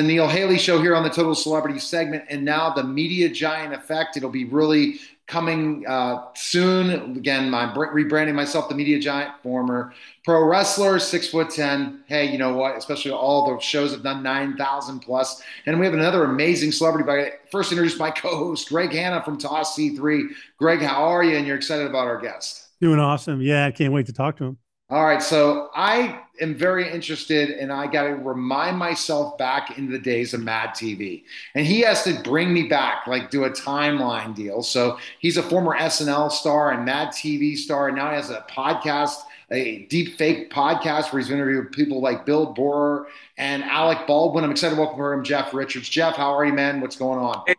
[0.00, 2.70] We're back to the Neil Haley Show here on the Total Celebrity segment, and now
[2.70, 4.16] the Media Giant Effect.
[4.16, 7.18] It'll be really coming uh, soon.
[7.18, 9.92] Again, I'm rebranding myself the Media Giant, former
[10.24, 12.02] pro wrestler, six foot ten.
[12.06, 12.76] Hey, you know what?
[12.76, 17.04] Especially all the shows have done nine thousand plus, and we have another amazing celebrity.
[17.06, 20.28] By first introduced my co-host Greg Hanna from Toss C3.
[20.58, 21.36] Greg, how are you?
[21.36, 22.68] And you're excited about our guest?
[22.80, 23.42] Doing awesome.
[23.42, 24.58] Yeah, I can't wait to talk to him.
[24.90, 29.92] All right, so I am very interested, and I got to remind myself back into
[29.92, 33.50] the days of Mad TV, and he has to bring me back, like do a
[33.50, 34.62] timeline deal.
[34.62, 38.44] So he's a former SNL star and Mad TV star, and now he has a
[38.50, 39.16] podcast,
[39.50, 44.44] a deep fake podcast where he's interviewed people like Bill Burr and Alec Baldwin.
[44.44, 45.88] I'm excited to welcome him, Jeff Richards.
[45.88, 46.80] Jeff, how are you, man?
[46.80, 47.42] What's going on?
[47.46, 47.54] Hey,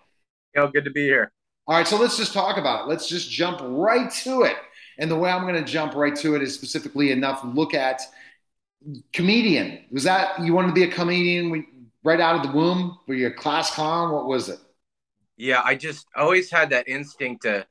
[0.56, 1.32] know, good to be here.
[1.68, 2.90] All right, so let's just talk about it.
[2.90, 4.58] Let's just jump right to it.
[4.98, 8.02] And the way I'm going to jump right to it is specifically enough look at
[9.14, 9.86] comedian.
[9.92, 11.66] Was that you wanted to be a comedian
[12.04, 12.98] right out of the womb?
[13.08, 14.12] Were you a class clown?
[14.12, 14.60] What was it?
[15.38, 17.66] Yeah, I just always had that instinct to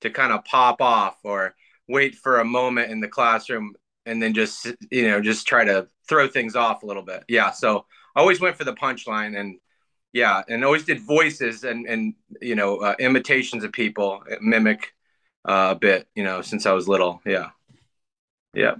[0.00, 1.54] to kind of pop off or
[1.88, 3.74] wait for a moment in the classroom
[4.06, 7.24] and then just you know just try to throw things off a little bit.
[7.28, 9.58] Yeah, so I always went for the punchline and
[10.12, 14.92] yeah, and always did voices and and you know uh, imitations of people, mimic
[15.48, 17.20] uh, a bit, you know, since I was little.
[17.24, 17.50] Yeah.
[18.54, 18.74] Yeah.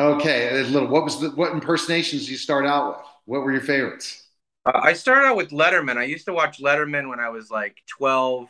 [0.00, 0.60] Okay.
[0.60, 3.06] A little, what was the, what impersonations did you start out with?
[3.26, 4.28] What were your favorites?
[4.64, 5.96] Uh, I started out with Letterman.
[5.96, 8.48] I used to watch Letterman when I was like 12.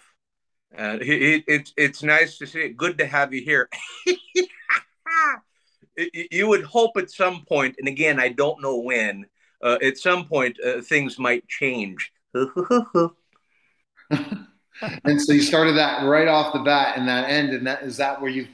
[0.76, 2.76] Uh, it, it, it's nice to see it.
[2.76, 3.68] Good to have you here.
[6.30, 9.26] you would hope at some point, and again, I don't know when,
[9.62, 12.12] uh, at some point, uh, things might change.
[15.04, 17.96] and so you started that right off the bat and that end and that is
[17.96, 18.46] that where you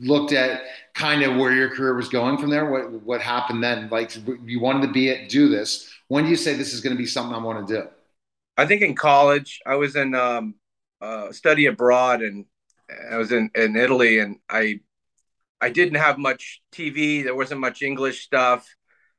[0.00, 0.62] looked at
[0.94, 4.12] kind of where your career was going from there what what happened then like
[4.44, 7.00] you wanted to be it do this when do you say this is going to
[7.00, 7.88] be something i want to do
[8.56, 10.54] i think in college i was in um,
[11.00, 12.44] uh, study abroad and
[13.10, 14.80] i was in, in italy and i
[15.60, 18.66] i didn't have much tv there wasn't much english stuff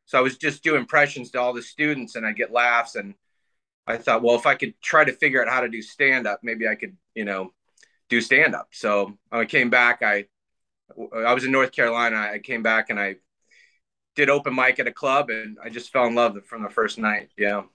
[0.05, 3.13] so i was just doing impressions to all the students and i get laughs and
[3.87, 6.41] I thought, well, if I could try to figure out how to do stand up,
[6.43, 7.51] maybe I could, you know,
[8.09, 8.67] do stand up.
[8.71, 10.01] So when I came back.
[10.03, 10.25] I
[11.15, 12.17] I was in North Carolina.
[12.17, 13.15] I came back and I
[14.15, 16.97] did open mic at a club, and I just fell in love from the first
[16.97, 17.29] night.
[17.37, 17.55] Yeah.
[17.55, 17.67] All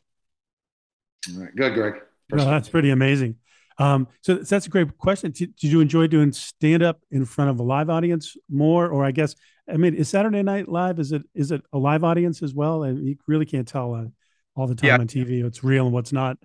[1.37, 1.55] right.
[1.55, 1.94] Good, Greg.
[2.31, 3.37] No, that's pretty amazing.
[3.78, 5.32] Um, so that's a great question.
[5.32, 9.05] Did, did you enjoy doing stand up in front of a live audience more, or
[9.05, 9.34] I guess
[9.69, 10.99] I mean, is Saturday Night Live?
[10.99, 12.84] Is it is it a live audience as well?
[12.84, 14.05] And you really can't tell uh,
[14.55, 14.99] all the time yeah.
[14.99, 15.43] on TV.
[15.43, 16.38] What's real and what's not.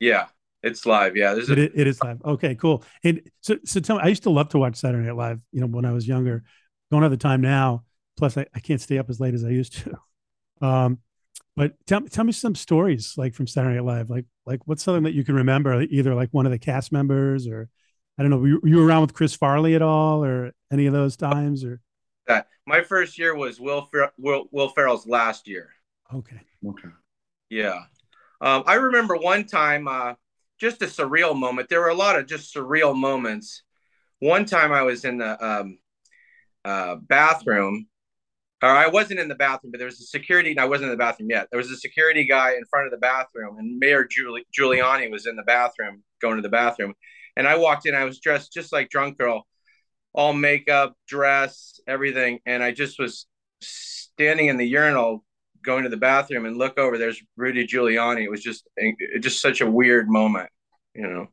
[0.00, 0.26] Yeah,
[0.64, 1.16] it's live.
[1.16, 2.20] Yeah, There's a- it, it is live.
[2.24, 2.82] Okay, cool.
[3.02, 5.40] And so, so tell me, I used to love to watch Saturday Night Live.
[5.52, 6.42] You know, when I was younger,
[6.90, 7.84] don't have the time now.
[8.16, 9.96] Plus, I, I can't stay up as late as I used to.
[10.62, 10.98] Um,
[11.56, 14.08] but tell tell me some stories like from Saturday Night Live.
[14.08, 17.48] Like like what's something that you can remember, either like one of the cast members
[17.48, 17.68] or
[18.16, 18.38] I don't know.
[18.38, 21.64] Were you, were you around with Chris Farley at all, or any of those times?
[21.64, 21.80] Or
[22.28, 25.70] that my first year was Will Fer- Will, Will Ferrell's last year.
[26.14, 26.40] Okay.
[26.66, 26.88] Okay.
[27.50, 27.80] Yeah.
[28.40, 30.14] Um, I remember one time, uh,
[30.60, 31.68] just a surreal moment.
[31.68, 33.62] There were a lot of just surreal moments.
[34.20, 35.78] One time I was in the um,
[36.64, 37.86] uh, bathroom,
[38.62, 40.92] or I wasn't in the bathroom, but there was a security, and I wasn't in
[40.92, 41.48] the bathroom yet.
[41.50, 45.26] There was a security guy in front of the bathroom, and Mayor Giul- Giuliani was
[45.26, 46.94] in the bathroom, going to the bathroom.
[47.36, 49.46] And I walked in, I was dressed just like Drunk Girl,
[50.14, 52.38] all makeup, dress, everything.
[52.46, 53.26] And I just was
[53.60, 55.24] standing in the urinal
[55.64, 59.40] going to the bathroom and look over there's rudy giuliani it was just it, just
[59.40, 60.48] such a weird moment
[60.94, 61.28] you know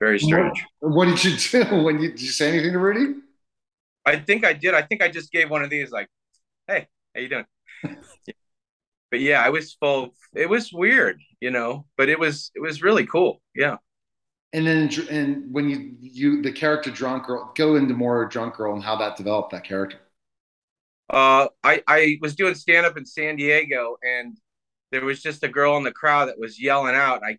[0.00, 0.64] very strange.
[0.80, 3.14] what, what did you do when you did you say anything to rudy?
[4.06, 4.74] I think i did.
[4.74, 6.08] I think i just gave one of these like
[6.66, 7.46] hey how you doing?
[9.10, 12.82] But yeah i was full it was weird you know but it was it was
[12.82, 13.40] really cool.
[13.54, 13.76] Yeah.
[14.52, 18.74] And then and when you you the character drunk girl go into more drunk girl
[18.74, 19.98] and how that developed that character.
[21.10, 24.38] Uh, I I was doing stand up in San Diego, and
[24.90, 27.22] there was just a girl in the crowd that was yelling out.
[27.24, 27.36] I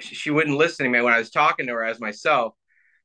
[0.00, 2.54] she wouldn't listen to me when I was talking to her as myself,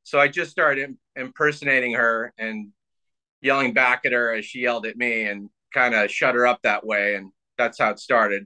[0.04, 2.70] so I just started impersonating her and
[3.42, 6.60] yelling back at her as she yelled at me, and kind of shut her up
[6.64, 7.16] that way.
[7.16, 8.46] And that's how it started.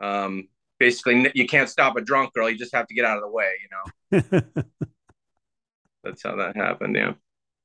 [0.00, 0.48] Um,
[0.78, 3.30] basically, you can't stop a drunk girl; you just have to get out of the
[3.30, 3.52] way.
[3.62, 4.62] You know.
[6.04, 6.96] that's how that happened.
[6.96, 7.14] Yeah.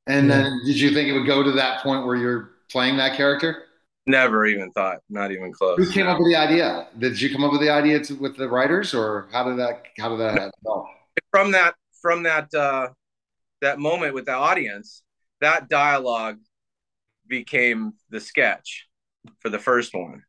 [0.07, 3.15] And then, did you think it would go to that point where you're playing that
[3.15, 3.65] character?
[4.07, 5.77] Never even thought, not even close.
[5.77, 6.13] Who came no.
[6.13, 6.87] up with the idea?
[6.97, 9.85] Did you come up with the idea to, with the writers, or how did that
[9.99, 10.51] how did that happen?
[11.31, 12.89] From that from that uh,
[13.61, 15.03] that moment with the audience,
[15.41, 16.39] that dialogue
[17.27, 18.87] became the sketch
[19.41, 20.23] for the first one.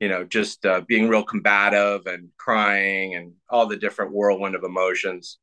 [0.00, 4.64] you know, just uh, being real combative and crying and all the different whirlwind of
[4.64, 5.38] emotions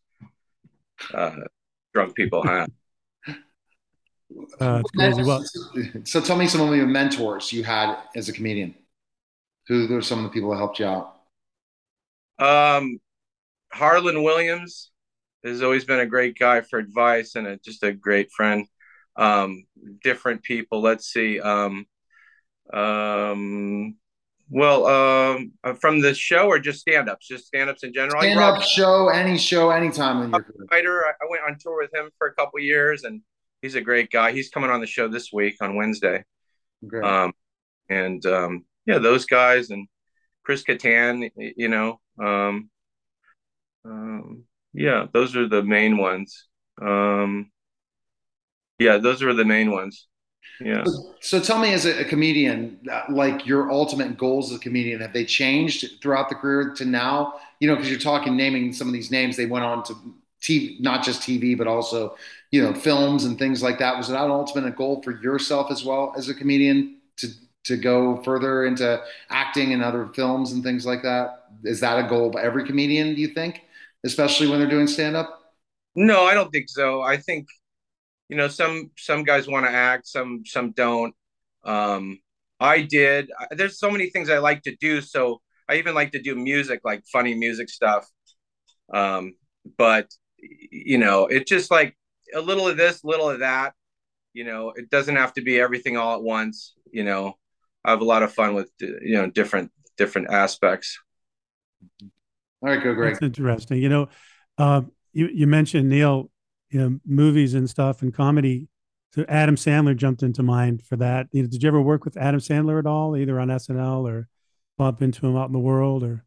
[1.14, 1.36] uh,
[1.94, 2.70] drunk people have.
[4.60, 5.24] Uh, crazy.
[5.24, 5.44] Well,
[6.04, 8.76] so tell me some of your mentors you had as a comedian.
[9.68, 11.16] Who are some of the people that helped you out?
[12.40, 13.00] Um,
[13.72, 14.92] Harland Williams
[15.44, 18.68] has always been a great guy for advice and a, just a great friend.
[19.16, 19.66] Um,
[20.04, 20.82] different people.
[20.82, 21.40] Let's see.
[21.40, 21.86] Um,
[22.74, 23.96] um,
[24.50, 28.22] well, um, uh, from the show or just stand-ups, just stand-ups in general.
[28.22, 30.68] Stand-up show, any show, anytime in your career.
[30.72, 33.22] Writer, I went on tour with him for a couple years, and
[33.62, 34.32] he's a great guy.
[34.32, 36.24] He's coming on the show this week on Wednesday.
[36.86, 37.04] Great.
[37.04, 37.34] Um,
[37.90, 39.88] and um, yeah, those guys and
[40.44, 42.70] Chris Kattan, you know, um,
[43.86, 44.44] um,
[44.74, 46.48] yeah, those are the main ones.
[46.82, 47.52] Um,
[48.80, 50.08] yeah, those are the main ones.
[50.60, 50.84] Yeah.
[50.86, 54.60] So, so tell me, as a, a, comedian, uh, like your ultimate goals as a
[54.60, 57.36] comedian, have they changed throughout the career to now?
[57.60, 59.96] You know, because you're talking naming some of these names, they went on to
[60.42, 62.16] TV, not just TV, but also,
[62.52, 63.98] you know, films and things like that.
[63.98, 67.28] Was that an ultimate goal for yourself as well as a comedian to
[67.64, 71.46] to go further into acting and other films and things like that?
[71.64, 73.14] Is that a goal of every comedian?
[73.16, 73.62] Do you think,
[74.04, 75.54] especially when they're doing stand up?
[75.96, 77.02] No, I don't think so.
[77.02, 77.48] I think
[78.30, 81.14] you know some some guys want to act, some some don't.
[81.64, 82.20] Um,
[82.60, 83.32] I did.
[83.52, 85.02] There's so many things I like to do.
[85.02, 88.08] So I even like to do music, like funny music stuff.
[88.94, 89.36] Um,
[89.78, 90.10] but
[90.42, 91.98] you know, it's just like
[92.34, 93.74] a little of this, little of that.
[94.34, 96.74] You know, it doesn't have to be everything all at once.
[96.92, 97.38] You know,
[97.84, 101.00] I have a lot of fun with you know different different aspects.
[101.82, 103.14] All right, go Greg.
[103.14, 103.82] That's interesting.
[103.82, 104.10] You know,
[104.58, 104.82] uh,
[105.14, 106.30] you you mentioned Neil,
[106.70, 108.68] you know, movies and stuff and comedy.
[109.14, 111.28] So Adam Sandler jumped into mind for that.
[111.34, 114.30] You know, did you ever work with Adam Sandler at all, either on SNL or
[114.78, 116.24] bump into him out in the world, or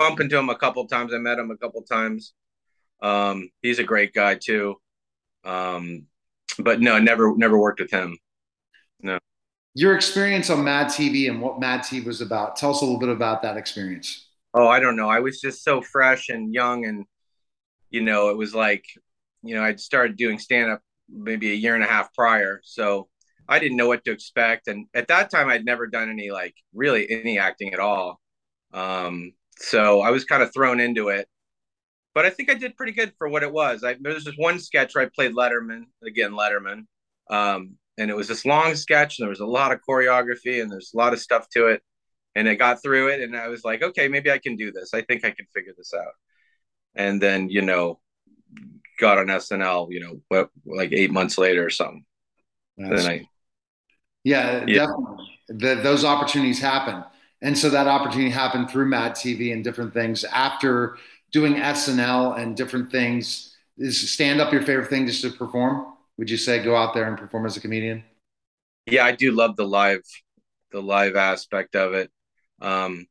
[0.00, 1.14] bump into him a couple times?
[1.14, 2.32] I met him a couple times.
[3.04, 4.76] Um, he's a great guy too.
[5.44, 6.06] Um,
[6.58, 8.16] but no, never never worked with him.
[9.00, 9.18] No
[9.74, 12.56] your experience on Mad TV and what Mad TV was about.
[12.56, 14.28] Tell us a little bit about that experience.
[14.54, 15.08] Oh, I don't know.
[15.08, 17.04] I was just so fresh and young, and
[17.90, 18.84] you know, it was like,
[19.42, 23.08] you know, I'd started doing stand up maybe a year and a half prior, so
[23.48, 24.68] I didn't know what to expect.
[24.68, 28.20] And at that time, I'd never done any like really any acting at all.
[28.72, 31.28] Um, so I was kind of thrown into it.
[32.14, 33.82] But I think I did pretty good for what it was.
[33.82, 36.86] I, there was this one sketch where I played Letterman again, Letterman.
[37.28, 40.70] Um, and it was this long sketch and there was a lot of choreography and
[40.70, 41.82] there's a lot of stuff to it
[42.34, 44.94] and I got through it and I was like okay maybe I can do this
[44.94, 46.12] I think I can figure this out
[46.94, 48.00] and then you know
[48.98, 52.04] got on SNL you know what like eight months later or something
[52.76, 53.28] then I
[54.24, 54.86] yeah, yeah.
[54.86, 57.04] definitely the, those opportunities happen
[57.42, 60.96] and so that opportunity happened through Mad TV and different things after
[61.34, 66.30] doing SNL and different things is stand up your favorite thing just to perform would
[66.30, 68.04] you say go out there and perform as a comedian?
[68.86, 70.02] Yeah, I do love the live,
[70.70, 72.10] the live aspect of it.
[72.60, 73.06] Um,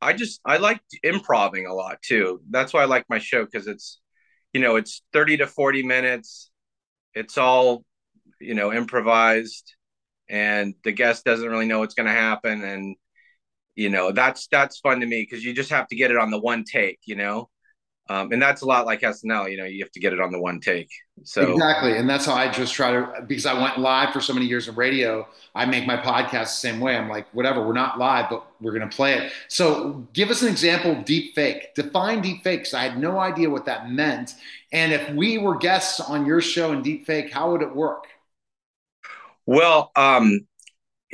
[0.00, 2.40] I just I like improvising a lot too.
[2.50, 4.00] That's why I like my show because it's,
[4.52, 6.50] you know, it's thirty to forty minutes.
[7.14, 7.84] It's all,
[8.40, 9.74] you know, improvised,
[10.28, 12.96] and the guest doesn't really know what's going to happen, and
[13.74, 16.30] you know that's that's fun to me because you just have to get it on
[16.30, 17.00] the one take.
[17.04, 17.48] You know,
[18.08, 19.50] um, and that's a lot like SNL.
[19.50, 20.90] You know, you have to get it on the one take.
[21.22, 24.34] So exactly, and that's how I just try to because I went live for so
[24.34, 25.26] many years in radio.
[25.54, 26.96] I make my podcast the same way.
[26.96, 29.32] I'm like, whatever, we're not live, but we're going to play it.
[29.48, 31.74] So give us an example of deep fake.
[31.74, 32.74] Define deep fakes.
[32.74, 34.34] I had no idea what that meant.
[34.72, 38.04] And if we were guests on your show in deep fake, how would it work?
[39.46, 40.46] Well, um,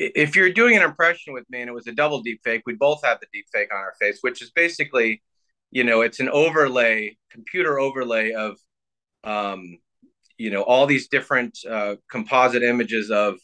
[0.00, 2.74] if you're doing an impression with me and it was a double deep fake, we
[2.74, 5.22] both have the deep fake on our face, which is basically
[5.70, 8.56] you know it's an overlay computer overlay of
[9.24, 9.78] um,
[10.38, 13.38] you know all these different uh, composite images of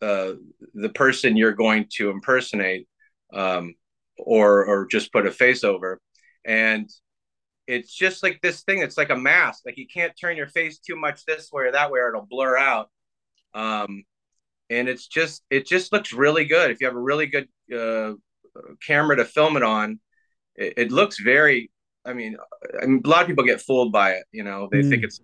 [0.00, 0.34] uh,
[0.74, 2.88] the person you're going to impersonate
[3.32, 3.74] um,
[4.18, 6.00] or or just put a face over.
[6.44, 6.88] And
[7.66, 10.80] it's just like this thing it's like a mask like you can't turn your face
[10.80, 12.90] too much this way or that way or it'll blur out.
[13.54, 14.04] Um,
[14.72, 18.12] and it's just it just looks really good if you have a really good uh,
[18.80, 20.00] camera to film it on
[20.56, 21.70] it, it looks very.
[22.04, 22.36] I mean,
[22.80, 24.24] I mean, a lot of people get fooled by it.
[24.32, 24.88] You know, they mm.
[24.88, 25.20] think it's.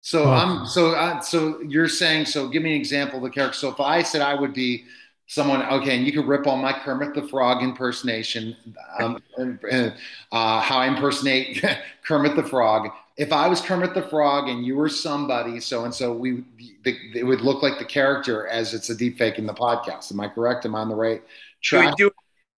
[0.00, 0.30] So oh.
[0.30, 2.48] I'm so uh, so you're saying so.
[2.48, 3.58] Give me an example of the character.
[3.58, 4.84] So if I said I would be
[5.26, 8.56] someone, okay, and you could rip on my Kermit the Frog impersonation,
[8.98, 9.94] um, and, and,
[10.32, 11.62] uh, how I impersonate
[12.06, 12.90] Kermit the Frog.
[13.18, 16.44] If I was Kermit the Frog and you were somebody, so and so, we
[16.84, 20.12] the, it would look like the character as it's a deep fake in the podcast.
[20.12, 20.64] Am I correct?
[20.64, 21.22] Am I on the right
[21.62, 21.96] track.
[21.98, 22.10] We do,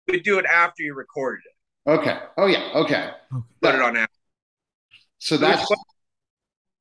[0.08, 1.90] we do it after you recorded it.
[1.90, 2.18] Okay.
[2.36, 2.70] Oh yeah.
[2.74, 3.10] Okay.
[3.62, 4.12] Put it on after.
[5.18, 5.66] So that's.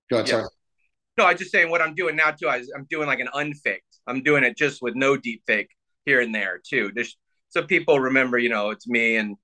[0.09, 0.27] Go ahead.
[0.27, 0.33] Yeah.
[0.33, 0.47] Sorry.
[1.17, 2.47] No, I'm just saying what I'm doing now too.
[2.47, 3.83] I, am doing like an unfaked.
[4.07, 5.69] I'm doing it just with no deep fake
[6.05, 7.17] here and there too, just
[7.49, 8.37] so people remember.
[8.37, 9.35] You know, it's me and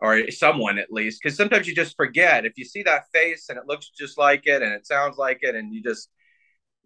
[0.00, 2.44] or someone at least, because sometimes you just forget.
[2.44, 5.38] If you see that face and it looks just like it and it sounds like
[5.42, 6.10] it, and you just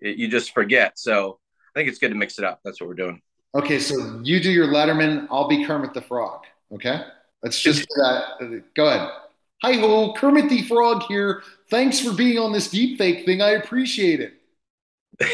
[0.01, 0.99] you just forget.
[0.99, 1.39] So
[1.75, 2.61] I think it's good to mix it up.
[2.65, 3.21] That's what we're doing.
[3.55, 5.27] Okay, so you do your Letterman.
[5.31, 6.43] I'll be Kermit the Frog.
[6.73, 7.03] Okay,
[7.43, 8.63] let's just that.
[8.75, 9.09] Go ahead.
[9.63, 11.43] Hi ho, Kermit the Frog here.
[11.69, 13.43] Thanks for being on this deep fake thing.
[13.43, 14.35] I appreciate it.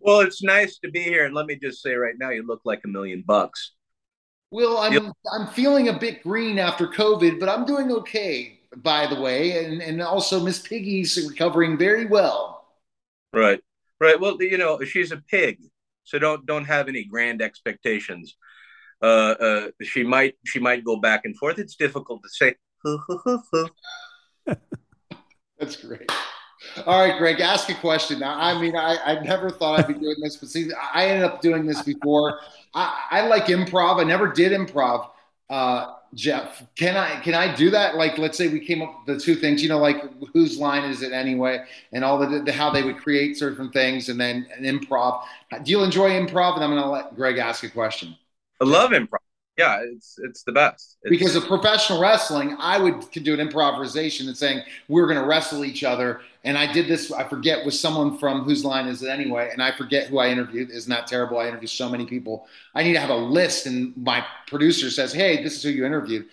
[0.00, 2.62] well, it's nice to be here, and let me just say right now, you look
[2.64, 3.72] like a million bucks.
[4.52, 5.02] Well, I'm yep.
[5.32, 9.80] I'm feeling a bit green after COVID, but I'm doing okay, by the way, and
[9.80, 12.66] and also Miss Piggy's recovering very well.
[13.32, 13.60] Right,
[13.98, 14.20] right.
[14.20, 15.58] Well, you know, she's a pig,
[16.04, 18.36] so don't don't have any grand expectations.
[19.00, 21.58] Uh, uh, she might she might go back and forth.
[21.58, 22.54] It's difficult to say.
[25.58, 26.10] That's great.
[26.86, 28.20] All right, Greg, ask a question.
[28.20, 31.24] Now, I mean, I, I never thought I'd be doing this, but see, I ended
[31.24, 32.40] up doing this before.
[32.74, 34.00] I, I like improv.
[34.00, 35.10] I never did improv.
[35.50, 37.96] Uh, Jeff, can I can I do that?
[37.96, 40.02] Like, let's say we came up with the two things, you know, like
[40.32, 44.08] whose line is it anyway, and all the, the how they would create certain things,
[44.08, 45.22] and then an improv.
[45.62, 46.54] Do you enjoy improv?
[46.54, 48.16] And I'm going to let Greg ask a question.
[48.60, 49.18] I love improv
[49.58, 50.96] yeah, it's it's the best.
[51.02, 55.20] It's, because of professional wrestling, I would could do an improvisation and saying we're going
[55.20, 56.22] to wrestle each other.
[56.44, 57.12] And I did this.
[57.12, 60.28] I forget with someone from whose line is it anyway, and I forget who I
[60.28, 60.70] interviewed.
[60.70, 61.38] Isn't that terrible?
[61.38, 62.46] I interviewed so many people.
[62.74, 65.84] I need to have a list, and my producer says, "Hey, this is who you
[65.84, 66.26] interviewed."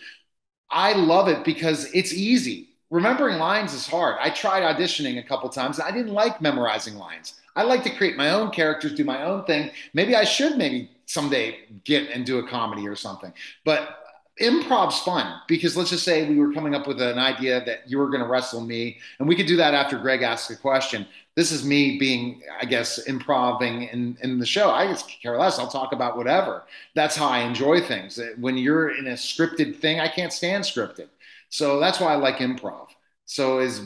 [0.72, 2.70] I love it because it's easy.
[2.90, 4.18] Remembering lines is hard.
[4.20, 5.80] I tried auditioning a couple times.
[5.80, 7.36] and I didn't like memorizing lines.
[7.56, 9.72] I like to create my own characters, do my own thing.
[9.94, 13.34] Maybe I should maybe someday get and do a comedy or something.
[13.66, 13.98] But
[14.38, 17.98] improv's fun because let's just say we were coming up with an idea that you
[17.98, 21.06] were going to wrestle me, and we could do that after Greg asks a question.
[21.36, 24.70] This is me being, I guess, improving in, in the show.
[24.70, 25.58] I just care less.
[25.58, 26.64] I'll talk about whatever.
[26.94, 28.20] That's how I enjoy things.
[28.38, 31.08] When you're in a scripted thing, I can't stand scripted.
[31.50, 32.88] So that's why I like improv.
[33.30, 33.82] So is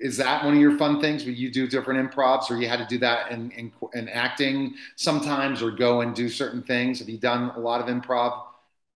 [0.00, 2.78] is that one of your fun things where you do different improvs, or you had
[2.78, 7.00] to do that in, in, in acting sometimes, or go and do certain things?
[7.00, 8.44] Have you done a lot of improv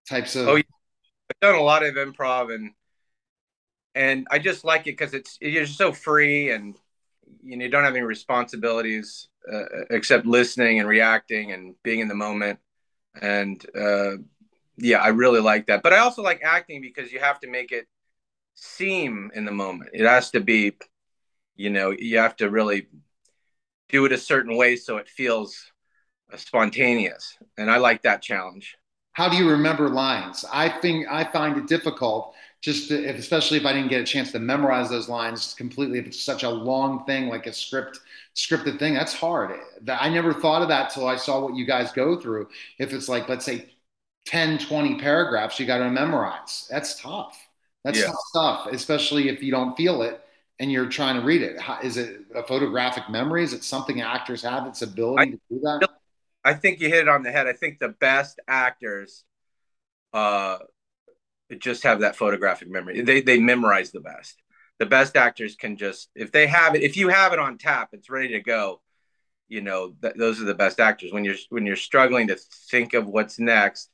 [0.09, 0.49] types of?
[0.49, 0.62] Oh, yeah.
[1.28, 2.71] I've done a lot of improv, and
[3.95, 6.78] and I just like it because it's you're so free, and
[7.42, 12.09] you know you don't have any responsibilities uh, except listening and reacting and being in
[12.09, 12.59] the moment,
[13.21, 14.12] and uh,
[14.78, 15.83] yeah, I really like that.
[15.83, 17.87] But I also like acting because you have to make it
[18.61, 19.90] seem in the moment.
[19.95, 20.73] It has to be,
[21.57, 22.87] you know, you have to really
[23.88, 25.73] do it a certain way so it feels
[26.37, 27.37] spontaneous.
[27.59, 28.76] And I like that challenge.
[29.12, 30.45] How do you remember lines?
[30.52, 34.05] I think I find it difficult just to, if, especially if I didn't get a
[34.05, 35.99] chance to memorize those lines completely.
[35.99, 37.99] If it's such a long thing, like a script
[38.37, 39.59] scripted thing, that's hard.
[39.88, 42.49] I never thought of that till I saw what you guys go through.
[42.79, 43.71] If it's like, let's say
[44.26, 46.69] 10, 20 paragraphs, you got to memorize.
[46.71, 47.50] That's tough.
[47.84, 48.06] That's yeah.
[48.06, 50.20] tough stuff, especially if you don't feel it
[50.60, 51.58] and you're trying to read it.
[51.58, 53.42] How, is it a photographic memory?
[53.42, 55.88] Is it something actors have its ability I, to do that?
[56.44, 57.46] I think you hit it on the head.
[57.46, 59.25] I think the best actors
[60.12, 60.58] uh,
[61.58, 63.00] just have that photographic memory.
[63.00, 64.37] They they memorize the best.
[64.78, 66.82] The best actors can just if they have it.
[66.82, 68.80] If you have it on tap, it's ready to go.
[69.49, 71.12] You know, th- those are the best actors.
[71.12, 72.37] When you're when you're struggling to
[72.70, 73.90] think of what's next,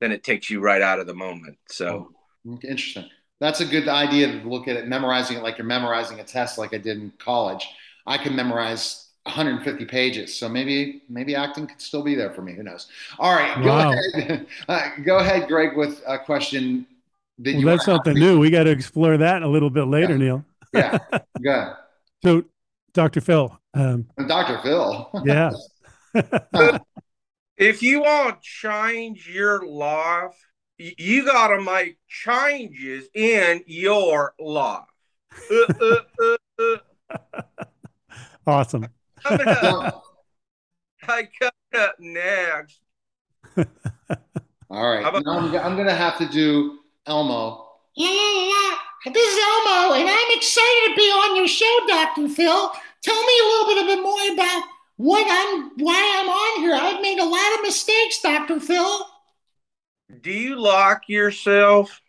[0.00, 1.58] then it takes you right out of the moment.
[1.68, 2.12] So
[2.46, 3.08] oh, interesting
[3.40, 6.58] that's a good idea to look at it, memorizing it like you're memorizing a test,
[6.58, 7.68] like I did in college.
[8.06, 12.54] I can memorize 150 pages, so maybe maybe acting could still be there for me.
[12.54, 12.86] Who knows?
[13.18, 13.92] All right, wow.
[13.92, 16.86] go ahead, uh, go ahead, Greg, with a question.
[17.38, 18.38] That well, that's something new.
[18.38, 20.18] We got to explore that a little bit later, yeah.
[20.18, 20.44] Neil.
[20.72, 20.98] yeah,
[21.42, 21.74] good.
[22.24, 22.44] So,
[22.94, 23.20] Dr.
[23.20, 23.56] Phil.
[23.74, 24.58] Um, Dr.
[24.62, 25.10] Phil.
[25.24, 25.52] yeah.
[27.58, 30.34] if you want to change your life
[30.78, 34.84] you gotta make changes in your life.
[35.50, 37.42] Uh, uh, uh,
[38.46, 38.86] awesome.
[39.22, 40.04] Coming up,
[41.08, 42.80] I coming up next.
[44.70, 45.06] All right.
[45.06, 47.66] About- now I'm, I'm going to have to do Elmo.
[47.94, 49.12] Yeah, yeah, yeah.
[49.12, 52.28] This is Elmo, and I'm excited to be on your show, Dr.
[52.28, 52.72] Phil.
[53.02, 54.62] Tell me a little bit more about
[54.96, 56.74] what I'm, why I'm on here.
[56.74, 58.58] I've made a lot of mistakes, Dr.
[58.58, 59.06] Phil
[60.20, 62.00] do you like yourself?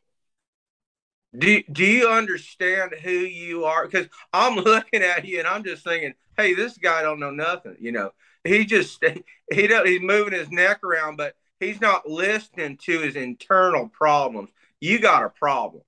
[1.38, 3.86] Do, do you understand who you are?
[3.86, 7.76] Because I'm looking at you and I'm just thinking, hey, this guy don't know nothing.
[7.80, 8.12] You know,
[8.44, 9.04] he just
[9.52, 14.50] he don't he's moving his neck around, but he's not listening to his internal problems.
[14.80, 15.84] You got a problem.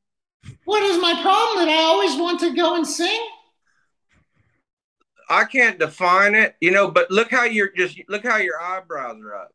[0.66, 3.28] What is my problem that I always want to go and sing?
[5.30, 9.22] I can't define it, you know, but look how you're just look how your eyebrows
[9.22, 9.52] are up.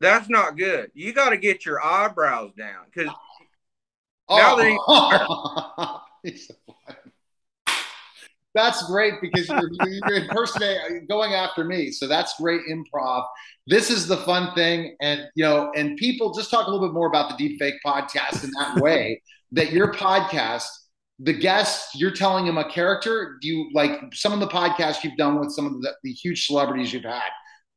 [0.00, 0.90] That's not good.
[0.94, 3.12] You got to get your eyebrows down because
[4.28, 4.36] oh.
[4.36, 6.40] now that he,
[8.54, 9.70] that's great because you're,
[10.08, 11.90] you're impersonating, uh, going after me.
[11.90, 13.24] So that's great improv.
[13.66, 16.94] This is the fun thing, and you know, and people just talk a little bit
[16.94, 19.20] more about the deep fake podcast in that way.
[19.52, 20.66] that your podcast,
[21.18, 23.38] the guests, you're telling them a character.
[23.40, 26.46] Do you like some of the podcasts you've done with some of the, the huge
[26.46, 27.30] celebrities you've had?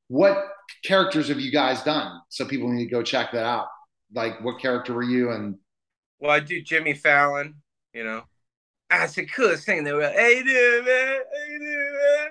[0.08, 0.38] What
[0.84, 2.22] characters have you guys done?
[2.30, 3.68] So people need to go check that out.
[4.14, 5.32] Like, what character were you?
[5.32, 5.58] And
[6.20, 7.56] well, I do Jimmy Fallon.
[7.94, 8.24] You know,
[8.90, 10.14] that's the coolest thing in the world.
[10.14, 11.18] Hey, dude, man?
[11.18, 12.30] How you doing, man?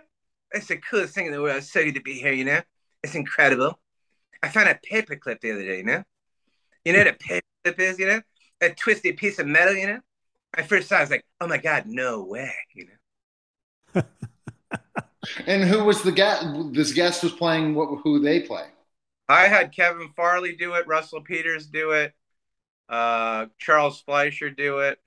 [0.52, 1.56] It's the coolest thing in the world.
[1.56, 2.60] It's so good to be here, you know?
[3.02, 3.78] It's incredible.
[4.42, 6.02] I found a paperclip the other day, you know?
[6.84, 8.20] You know what a paperclip is, you know?
[8.60, 10.00] A twisted piece of metal, you know?
[10.54, 12.86] I first saw it, I was like, oh my God, no way, you
[13.94, 14.02] know?
[15.46, 16.46] and who was the guest?
[16.72, 18.66] This guest was playing what, who they play?
[19.28, 22.12] I had Kevin Farley do it, Russell Peters do it,
[22.88, 24.98] uh, Charles Fleischer do it.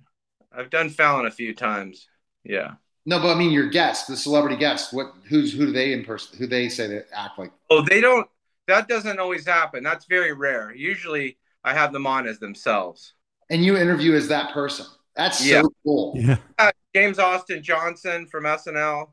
[0.51, 2.07] I've done Fallon a few times.
[2.43, 2.73] Yeah.
[3.05, 4.93] No, but I mean your guest, the celebrity guest.
[4.93, 5.13] What?
[5.27, 6.37] Who's who do they in person?
[6.37, 7.51] Who they say they act like?
[7.69, 8.27] Oh, they don't.
[8.67, 9.83] That doesn't always happen.
[9.83, 10.73] That's very rare.
[10.75, 13.13] Usually, I have them on as themselves.
[13.49, 14.85] And you interview as that person.
[15.15, 15.61] That's yeah.
[15.61, 16.13] so cool.
[16.15, 16.37] Yeah.
[16.57, 19.09] Uh, James Austin Johnson from SNL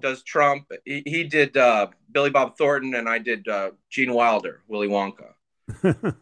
[0.00, 0.66] does Trump.
[0.84, 5.34] He, he did uh, Billy Bob Thornton, and I did uh, Gene Wilder, Willy Wonka.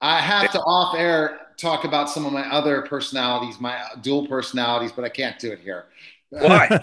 [0.00, 4.92] I have to off air talk about some of my other personalities, my dual personalities,
[4.92, 5.86] but I can't do it here.
[6.30, 6.68] Why?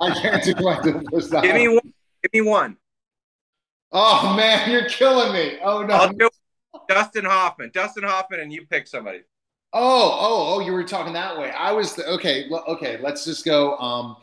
[0.00, 1.48] I can't do my dual personality.
[1.48, 1.92] Give me one.
[2.22, 2.76] Give me one.
[3.92, 5.58] Oh man, you're killing me.
[5.62, 5.94] Oh no.
[5.94, 6.28] I'll do
[6.88, 7.70] Dustin Hoffman.
[7.72, 9.20] Dustin Hoffman, and you pick somebody.
[9.72, 10.60] Oh, oh, oh!
[10.60, 11.50] You were talking that way.
[11.50, 12.48] I was the, okay.
[12.50, 13.76] Okay, let's just go.
[13.76, 14.16] Um,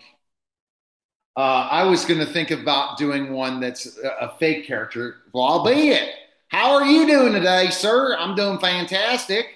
[1.35, 5.17] uh, I was going to think about doing one that's a, a fake character.
[5.33, 6.13] Well, be it.
[6.49, 8.15] How are you doing today, sir?
[8.17, 9.47] I'm doing fantastic.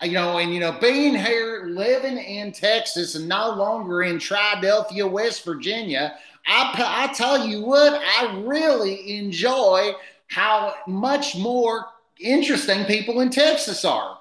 [0.00, 5.10] You know, and you know, being here, living in Texas, and no longer in Triadelphia,
[5.10, 9.92] West Virginia, I, I tell you what, I really enjoy
[10.28, 11.86] how much more
[12.20, 14.18] interesting people in Texas are.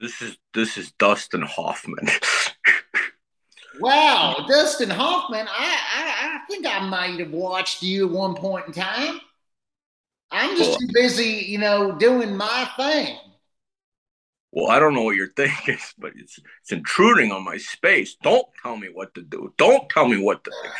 [0.00, 2.08] This is this is Dustin Hoffman.
[3.80, 5.46] wow, Dustin Hoffman!
[5.48, 9.20] I, I I think I might have watched you at one point in time.
[10.30, 13.16] I'm just well, too busy, you know, doing my thing.
[14.52, 18.16] Well, I don't know what you're thinking, but it's it's intruding on my space.
[18.22, 19.52] Don't tell me what to do.
[19.58, 20.74] Don't tell me what to think.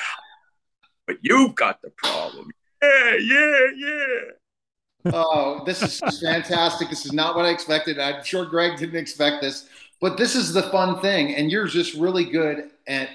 [1.07, 2.51] But you've got the problem.
[2.83, 5.11] Yeah, yeah, yeah.
[5.13, 6.89] oh, this is fantastic.
[6.89, 7.99] This is not what I expected.
[7.99, 9.69] I'm sure Greg didn't expect this,
[10.05, 11.35] but this is the fun thing.
[11.35, 13.09] And you're just really good at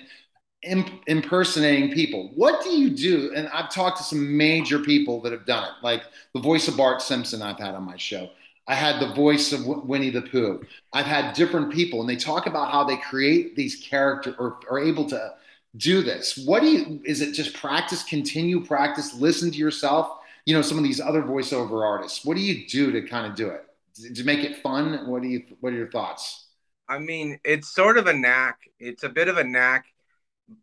[0.64, 2.32] imp- impersonating people.
[2.34, 3.32] What do you do?
[3.36, 6.02] And I've talked to some major people that have done it, like
[6.34, 8.32] the voice of Bart Simpson I've had on my show.
[8.68, 10.64] I had the voice of Winnie the Pooh.
[10.92, 14.80] I've had different people, and they talk about how they create these characters or are
[14.80, 15.36] able to
[15.78, 16.42] do this.
[16.44, 17.02] What do you?
[17.06, 20.10] Is it just practice, continue practice, listen to yourself?
[20.46, 22.26] You know, some of these other voiceover artists.
[22.26, 24.16] What do you do to kind of do it?
[24.16, 25.06] To make it fun?
[25.06, 25.44] What do you?
[25.60, 26.48] What are your thoughts?
[26.90, 28.60] I mean, it's sort of a knack.
[28.80, 29.86] It's a bit of a knack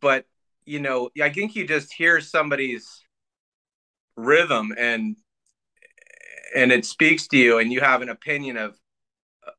[0.00, 0.26] but
[0.64, 3.04] you know, I think you just hear somebody's
[4.16, 5.16] rhythm and
[6.54, 8.78] and it speaks to you and you have an opinion of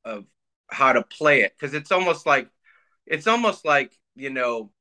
[0.06, 0.26] of
[0.72, 1.54] how to play it.
[1.58, 2.50] Because it's almost like
[3.06, 4.72] it's almost like you know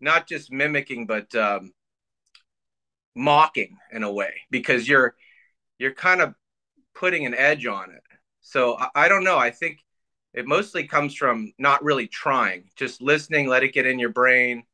[0.00, 1.72] not just mimicking but um
[3.14, 5.14] mocking in a way because you're
[5.78, 6.34] you're kind of
[6.94, 8.02] putting an edge on it.
[8.40, 9.38] So I, I don't know.
[9.38, 9.78] I think
[10.34, 14.64] it mostly comes from not really trying just listening let it get in your brain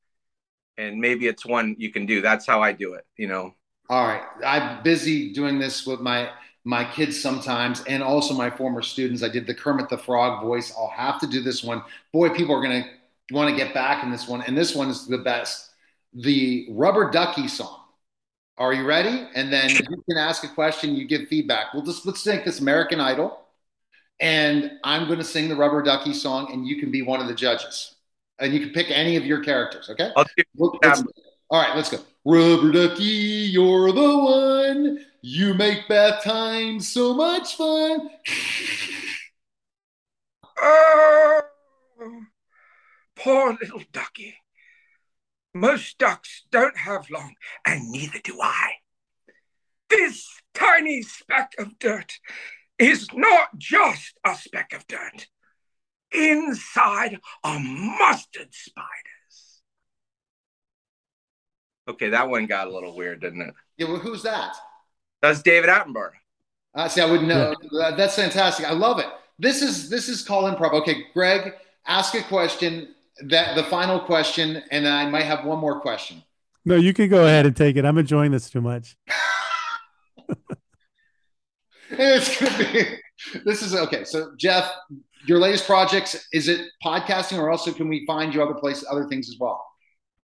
[0.76, 2.20] and maybe it's one you can do.
[2.20, 3.54] That's how i do it you know?
[3.88, 4.22] All right.
[4.44, 6.30] I'm busy doing this with my
[6.66, 9.22] my kids sometimes and also my former students.
[9.22, 10.72] I did the kermit the frog voice.
[10.76, 11.82] I'll have to do this one.
[12.12, 12.88] Boy people are to
[13.30, 15.70] want to get back in this one and this one is the best.
[16.14, 17.80] The rubber ducky song.
[18.56, 19.28] Are you ready?
[19.34, 21.74] And then you can ask a question you give feedback.
[21.74, 23.43] We'll just let's take this american idol
[24.20, 27.26] and i'm going to sing the rubber ducky song and you can be one of
[27.26, 27.94] the judges
[28.38, 29.88] and you can pick any of your characters.
[29.90, 30.10] Okay.
[30.14, 31.98] all right, let's go.
[32.24, 35.04] Rubber ducky, you're the one.
[35.22, 38.10] You make bath time so much fun.
[40.60, 41.42] oh,
[43.16, 44.36] poor little ducky.
[45.54, 48.72] Most ducks don't have long, and neither do I.
[49.88, 52.18] This tiny speck of dirt
[52.78, 55.26] is not just a speck of dirt.
[56.12, 59.62] Inside are mustard spiders.
[61.88, 63.54] Okay, that one got a little weird, didn't it?
[63.76, 64.54] Yeah, well, who's that?
[65.20, 66.12] That's David Attenborough.
[66.74, 67.54] Uh, see, I wouldn't know.
[67.72, 67.92] Yeah.
[67.92, 68.66] That's fantastic.
[68.66, 69.06] I love it.
[69.38, 70.72] This is this is call improv.
[70.72, 71.52] Okay, Greg,
[71.86, 72.94] ask a question.
[73.28, 76.22] That the final question, and I might have one more question.
[76.64, 77.84] No, you can go ahead and take it.
[77.84, 78.96] I'm enjoying this too much.
[81.90, 83.40] it's gonna be.
[83.44, 84.04] This is okay.
[84.04, 84.70] So, Jeff,
[85.26, 89.06] your latest projects is it podcasting, or also can we find you other places, other
[89.06, 89.64] things as well?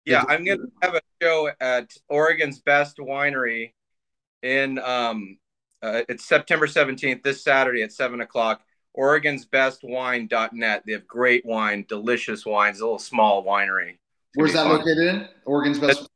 [0.04, 3.72] Yeah, I'm gonna have a show at Oregon's Best Winery
[4.42, 5.38] in um,
[5.82, 8.62] uh, it's September 17th, this Saturday at seven o'clock.
[8.94, 10.82] Oregon's Best Wine.net.
[10.84, 12.80] They have great wine, delicious wines.
[12.80, 13.98] A little small winery.
[14.34, 14.78] Where's that fun.
[14.78, 15.28] located in?
[15.44, 16.08] Oregon's Best.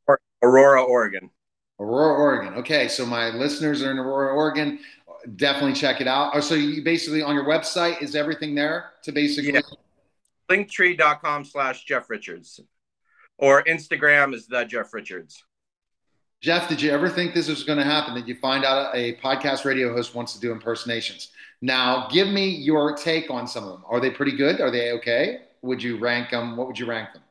[0.43, 1.31] Aurora, Oregon.
[1.79, 2.55] Aurora, Oregon.
[2.55, 4.79] Okay, so my listeners are in Aurora, Oregon.
[5.37, 6.33] Definitely check it out.
[6.35, 9.55] Oh, so you basically on your website is everything there to basically.
[9.55, 9.61] Yeah.
[10.51, 12.61] Linktree.com slash Jeff Richards,
[13.39, 15.43] or Instagram is the Jeff Richards.
[16.43, 18.15] Jeff, did you ever think this was going to happen?
[18.15, 21.31] That you find out a podcast radio host wants to do impersonations?
[21.61, 23.85] Now, give me your take on some of them.
[23.89, 24.61] Are they pretty good?
[24.61, 25.43] Are they okay?
[25.63, 26.57] Would you rank them?
[26.57, 27.23] What would you rank them?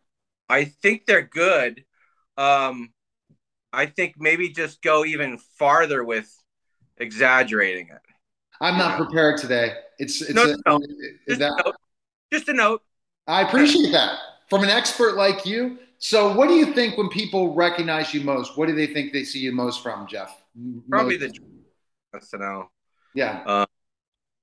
[0.48, 1.84] I think they're good.
[2.38, 2.94] Um,
[3.74, 6.34] I think maybe just go even farther with
[7.02, 8.02] exaggerating it.
[8.62, 9.74] I'm not prepared today.
[9.98, 10.80] It's it's no, a, no.
[11.28, 11.76] Just, that, a note.
[12.32, 12.84] just a note.
[13.28, 15.80] I appreciate that from an expert like you.
[15.98, 18.58] So, what do you think when people recognize you most?
[18.58, 20.42] What do they think they see you most from, Jeff?
[20.90, 21.40] Probably most?
[22.14, 22.68] the SNL.
[23.14, 23.44] Yeah.
[23.46, 23.66] Uh,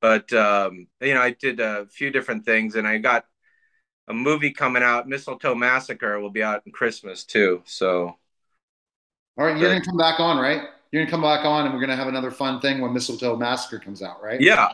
[0.01, 3.25] but um, you know, I did a few different things, and I got
[4.09, 5.09] a movie coming out.
[5.09, 7.62] Mistletoe Massacre will be out in Christmas too.
[7.66, 8.16] So,
[9.37, 10.62] all right, you're gonna come back on, right?
[10.90, 13.79] You're gonna come back on, and we're gonna have another fun thing when Mistletoe Massacre
[13.79, 14.40] comes out, right?
[14.40, 14.68] Yeah,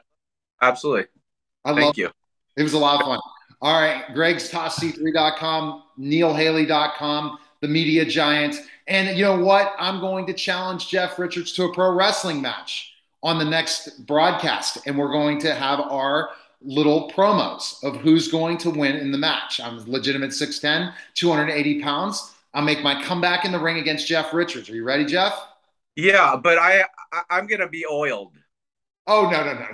[0.63, 1.07] absolutely.
[1.65, 2.07] I Thank love you.
[2.07, 2.13] It.
[2.59, 3.21] it was a lot of fun.
[3.61, 8.61] All right, Greg's tossc3.com, neilhaley.com, the media giants.
[8.87, 9.75] And you know what?
[9.79, 14.87] I'm going to challenge Jeff Richards to a pro wrestling match on the next broadcast.
[14.87, 19.19] And we're going to have our little promos of who's going to win in the
[19.19, 19.61] match.
[19.61, 22.35] I'm legitimate 6'10, 280 pounds.
[22.53, 24.69] I'll make my comeback in the ring against Jeff Richards.
[24.69, 25.35] Are you ready, Jeff?
[25.97, 26.85] Yeah, but I,
[27.31, 28.33] I am gonna be oiled.
[29.07, 29.67] Oh no no no!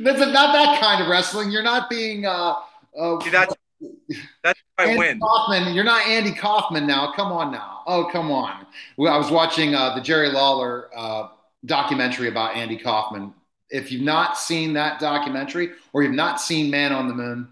[0.00, 1.50] That's a, not that kind of wrestling.
[1.50, 2.26] You're not being.
[2.26, 2.54] Uh,
[2.98, 3.54] uh, See, that's
[4.42, 5.20] that's Andy win.
[5.20, 7.12] Kaufman, you're not Andy Kaufman now.
[7.12, 7.82] Come on now.
[7.86, 8.66] Oh come on.
[8.96, 11.28] Well, I was watching uh, the Jerry Lawler uh,
[11.64, 13.32] documentary about Andy Kaufman.
[13.70, 17.48] If you've not seen that documentary or you've not seen Man on the Moon,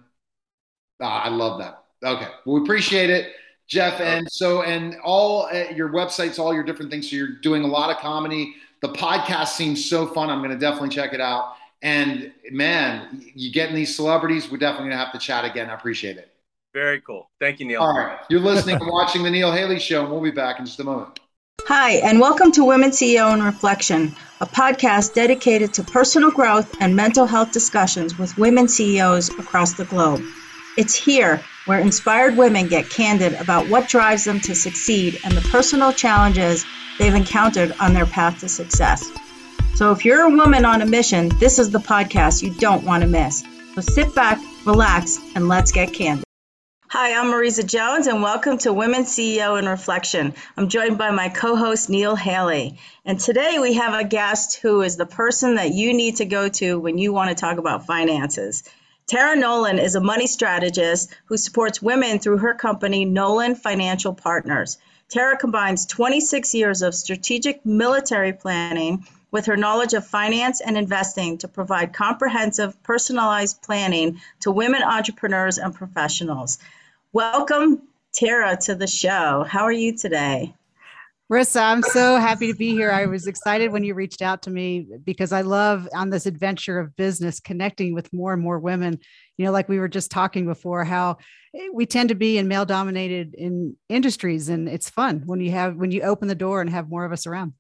[1.01, 1.83] uh, I love that.
[2.05, 3.33] Okay, well, we appreciate it,
[3.73, 4.01] Jeff.
[4.01, 7.09] And so, and all uh, your websites, all your different things.
[7.09, 8.55] So you're doing a lot of comedy.
[8.83, 10.29] The podcast seems so fun.
[10.29, 11.55] I'm going to definitely check it out.
[11.81, 15.71] And man, you getting these celebrities, we're definitely going to have to chat again.
[15.71, 16.29] I appreciate it.
[16.75, 17.31] Very cool.
[17.41, 17.81] Thank you, Neil.
[17.81, 18.19] All right.
[18.29, 20.85] You're listening and watching The Neil Haley Show, and we'll be back in just a
[20.85, 21.19] moment.
[21.67, 26.95] Hi, and welcome to Women CEO in Reflection, a podcast dedicated to personal growth and
[26.95, 30.23] mental health discussions with women CEOs across the globe.
[30.77, 35.49] It's here where inspired women get candid about what drives them to succeed and the
[35.51, 36.65] personal challenges
[36.99, 39.11] they've encountered on their path to success.
[39.75, 43.03] So, if you're a woman on a mission, this is the podcast you don't want
[43.03, 43.45] to miss.
[43.75, 46.25] So, sit back, relax, and let's get candid.
[46.89, 50.35] Hi, I'm Marisa Jones, and welcome to Women CEO in Reflection.
[50.59, 52.79] I'm joined by my co host, Neil Haley.
[53.07, 56.51] And today we have a guest who is the person that you need to go
[56.51, 58.65] to when you want to talk about finances.
[59.13, 64.79] Tara Nolan is a money strategist who supports women through her company, Nolan Financial Partners.
[65.11, 71.37] Tara combines 26 years of strategic military planning with her knowledge of finance and investing
[71.37, 76.57] to provide comprehensive, personalized planning to women entrepreneurs and professionals.
[77.13, 77.83] Welcome,
[78.15, 79.45] Tara, to the show.
[79.47, 80.55] How are you today?
[81.33, 82.91] Rissa, I'm so happy to be here.
[82.91, 86.79] I was excited when you reached out to me because I love on this adventure
[86.79, 88.99] of business connecting with more and more women.
[89.39, 91.17] You know, like we were just talking before, how
[91.57, 95.53] eh, we tend to be in male dominated in industries, and it's fun when you
[95.53, 97.55] have when you open the door and have more of us around.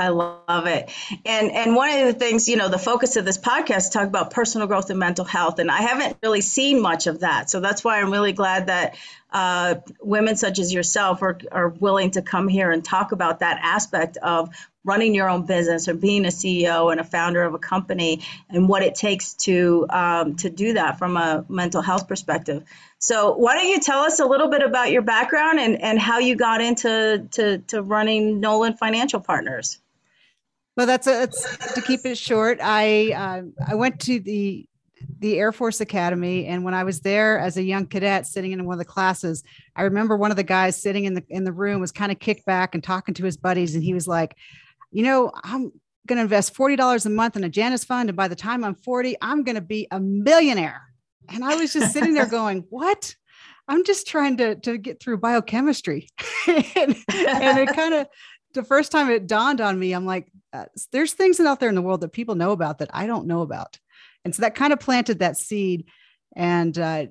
[0.00, 0.90] I love it.
[1.26, 4.30] And and one of the things, you know, the focus of this podcast talk about
[4.30, 5.58] personal growth and mental health.
[5.58, 7.50] And I haven't really seen much of that.
[7.50, 8.96] So that's why I'm really glad that
[9.32, 13.58] uh, women such as yourself are, are willing to come here and talk about that
[13.60, 14.50] aspect of
[14.84, 18.68] running your own business or being a CEO and a founder of a company and
[18.68, 22.62] what it takes to um, to do that from a mental health perspective.
[23.00, 26.20] So why don't you tell us a little bit about your background and, and how
[26.20, 29.80] you got into to, to running Nolan Financial Partners?
[30.78, 32.60] Well, that's, a, that's to keep it short.
[32.62, 34.64] I uh, I went to the
[35.18, 38.64] the Air Force Academy, and when I was there as a young cadet, sitting in
[38.64, 39.42] one of the classes,
[39.74, 42.20] I remember one of the guys sitting in the in the room was kind of
[42.20, 44.36] kicked back and talking to his buddies, and he was like,
[44.92, 45.72] "You know, I'm
[46.06, 48.62] going to invest forty dollars a month in a Janus fund, and by the time
[48.62, 50.82] I'm forty, I'm going to be a millionaire."
[51.28, 53.16] And I was just sitting there going, "What?"
[53.66, 56.08] I'm just trying to to get through biochemistry,
[56.46, 58.06] and, and it kind of
[58.54, 61.74] the first time it dawned on me, I'm like, uh, there's things out there in
[61.74, 63.78] the world that people know about that I don't know about.
[64.24, 65.86] And so that kind of planted that seed.
[66.36, 67.06] And uh,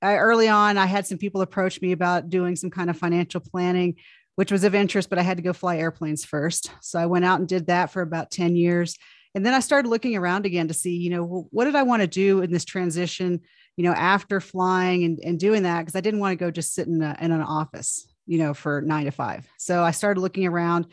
[0.00, 3.40] I, early on, I had some people approach me about doing some kind of financial
[3.40, 3.96] planning,
[4.36, 6.70] which was of interest, but I had to go fly airplanes first.
[6.80, 8.96] So I went out and did that for about 10 years.
[9.34, 11.84] And then I started looking around again to see, you know, well, what did I
[11.84, 13.40] want to do in this transition,
[13.76, 15.80] you know, after flying and, and doing that?
[15.80, 18.52] Because I didn't want to go just sit in, a, in an office, you know,
[18.52, 19.48] for nine to five.
[19.56, 20.86] So I started looking around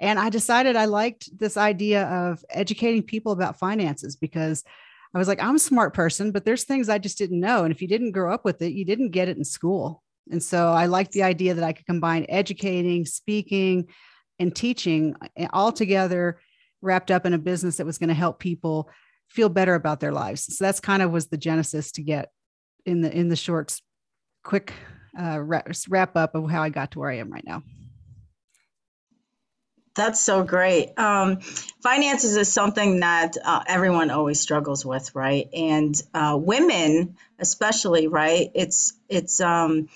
[0.00, 4.64] and I decided I liked this idea of educating people about finances because
[5.14, 7.64] I was like, I'm a smart person, but there's things I just didn't know.
[7.64, 10.02] And if you didn't grow up with it, you didn't get it in school.
[10.30, 13.88] And so I liked the idea that I could combine educating, speaking,
[14.38, 16.40] and teaching eh, all together,
[16.82, 18.90] wrapped up in a business that was going to help people
[19.28, 20.56] feel better about their lives.
[20.56, 22.30] So that's kind of was the genesis to get
[22.86, 23.82] in the in the shorts,
[24.44, 24.72] quick
[25.18, 27.62] uh, wrap up of how I got to where I am right now.
[29.98, 30.96] That's so great.
[30.96, 31.40] Um,
[31.82, 35.48] finances is something that uh, everyone always struggles with, right?
[35.52, 38.48] And uh, women, especially, right?
[38.54, 39.88] It's it's um,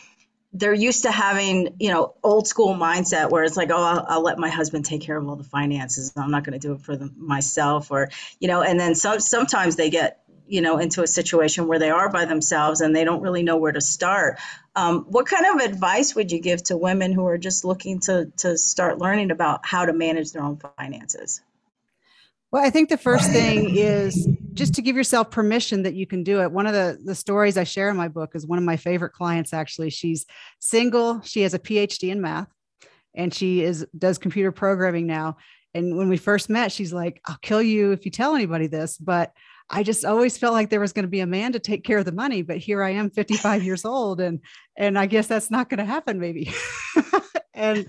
[0.52, 4.22] they're used to having you know old school mindset where it's like, oh, I'll, I'll
[4.24, 6.12] let my husband take care of all the finances.
[6.16, 8.10] I'm not going to do it for them myself, or
[8.40, 8.62] you know.
[8.62, 12.24] And then some sometimes they get you know into a situation where they are by
[12.24, 14.38] themselves and they don't really know where to start
[14.74, 18.32] um, what kind of advice would you give to women who are just looking to
[18.36, 21.40] to start learning about how to manage their own finances
[22.52, 26.22] well, I think the first thing is just to give yourself permission that you can
[26.22, 26.52] do it.
[26.52, 29.14] One of the, the stories I share in my book is one of my favorite
[29.14, 29.88] clients, actually.
[29.88, 30.26] She's
[30.58, 32.48] single, she has a PhD in math,
[33.14, 35.38] and she is does computer programming now.
[35.72, 38.98] And when we first met, she's like, I'll kill you if you tell anybody this,
[38.98, 39.32] but
[39.74, 41.96] I just always felt like there was going to be a man to take care
[41.96, 44.40] of the money, but here I am 55 years old and
[44.76, 46.52] and I guess that's not going to happen maybe.
[47.54, 47.88] and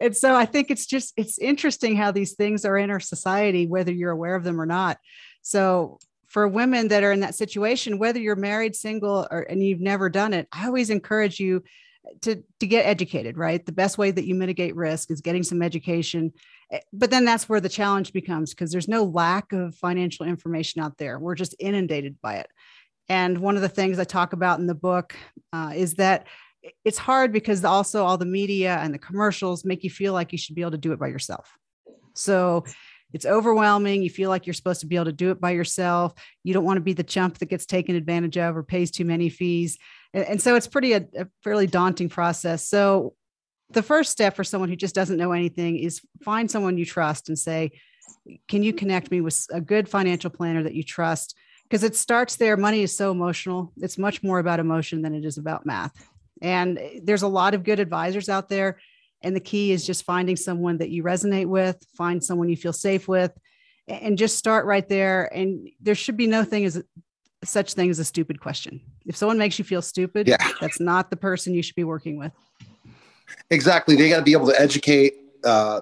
[0.00, 3.66] and so I think it's just it's interesting how these things are in our society
[3.66, 4.98] whether you're aware of them or not.
[5.42, 5.98] So
[6.28, 10.10] for women that are in that situation whether you're married, single or and you've never
[10.10, 11.62] done it, I always encourage you
[12.22, 13.64] to to get educated, right?
[13.64, 16.32] The best way that you mitigate risk is getting some education
[16.70, 20.82] Eh, but then that's where the challenge becomes because there's no lack of financial information
[20.82, 21.18] out there.
[21.18, 22.48] We're just inundated by it.
[23.08, 25.14] And one of the things I talk about in the book
[25.52, 26.26] uh, is that
[26.84, 30.38] it's hard because also all the media and the commercials make you feel like you
[30.38, 31.50] should be able to do it by yourself.
[32.14, 32.64] So
[33.12, 34.02] it's overwhelming.
[34.02, 36.14] You feel like you're supposed to be able to do it by yourself.
[36.42, 39.04] You don't want to be the chump that gets taken advantage of or pays too
[39.04, 39.78] many fees.
[40.14, 42.66] And, and so it's pretty a, a fairly daunting process.
[42.66, 43.14] So
[43.70, 47.28] the first step for someone who just doesn't know anything is find someone you trust
[47.28, 47.72] and say,
[48.48, 51.36] can you connect me with a good financial planner that you trust?
[51.64, 52.56] Because it starts there.
[52.56, 53.72] Money is so emotional.
[53.78, 55.92] It's much more about emotion than it is about math.
[56.42, 58.78] And there's a lot of good advisors out there.
[59.22, 62.74] And the key is just finding someone that you resonate with, find someone you feel
[62.74, 63.32] safe with,
[63.88, 65.34] and just start right there.
[65.34, 66.82] And there should be no thing as
[67.50, 68.80] such thing as a stupid question.
[69.06, 70.36] If someone makes you feel stupid, yeah.
[70.60, 72.32] that's not the person you should be working with.
[73.50, 73.96] Exactly.
[73.96, 75.80] They got to be able to educate uh,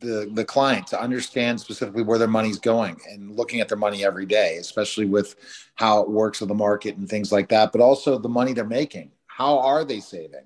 [0.00, 4.04] the the client to understand specifically where their money's going and looking at their money
[4.04, 5.36] every day, especially with
[5.74, 7.72] how it works with the market and things like that.
[7.72, 9.10] But also the money they're making.
[9.26, 10.44] How are they saving?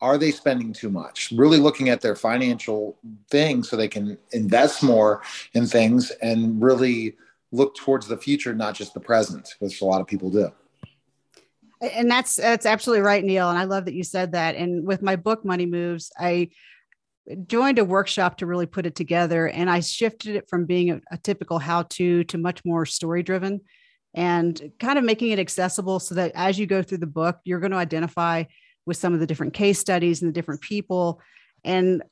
[0.00, 1.32] Are they spending too much?
[1.32, 2.96] Really looking at their financial
[3.30, 5.22] things so they can invest more
[5.54, 7.16] in things and really
[7.52, 10.50] look towards the future, not just the present, which a lot of people do.
[11.80, 13.50] And that's that's absolutely right neil.
[13.50, 14.56] And i love that you said that.
[14.56, 16.50] And with my book money moves i
[17.46, 21.00] joined a workshop to really put it together and i shifted it from being a,
[21.10, 23.60] a typical how to much more story driven
[24.14, 27.60] and kind of making it accessible so that as you go through the book you're
[27.60, 28.42] going to identify
[28.88, 31.20] with some of the different case studies and the different people.
[31.62, 32.02] And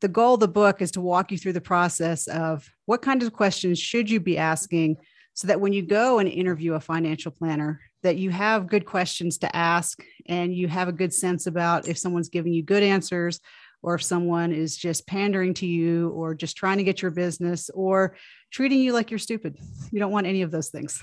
[0.00, 3.22] the goal of the book is to walk you through the process of what kind
[3.22, 4.96] of questions should you be asking
[5.34, 9.38] so that when you go and interview a financial planner that you have good questions
[9.38, 13.40] to ask and you have a good sense about if someone's giving you good answers
[13.82, 17.70] or if someone is just pandering to you or just trying to get your business
[17.70, 18.16] or
[18.50, 19.58] treating you like you're stupid.
[19.90, 21.02] You don't want any of those things.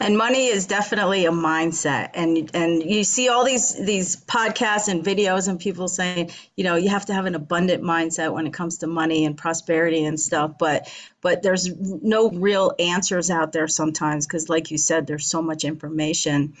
[0.00, 2.10] And money is definitely a mindset.
[2.14, 6.76] And and you see all these these podcasts and videos and people saying, you know,
[6.76, 10.18] you have to have an abundant mindset when it comes to money and prosperity and
[10.18, 10.58] stuff.
[10.58, 10.88] But
[11.20, 15.64] but there's no real answers out there sometimes because like you said, there's so much
[15.64, 16.54] information.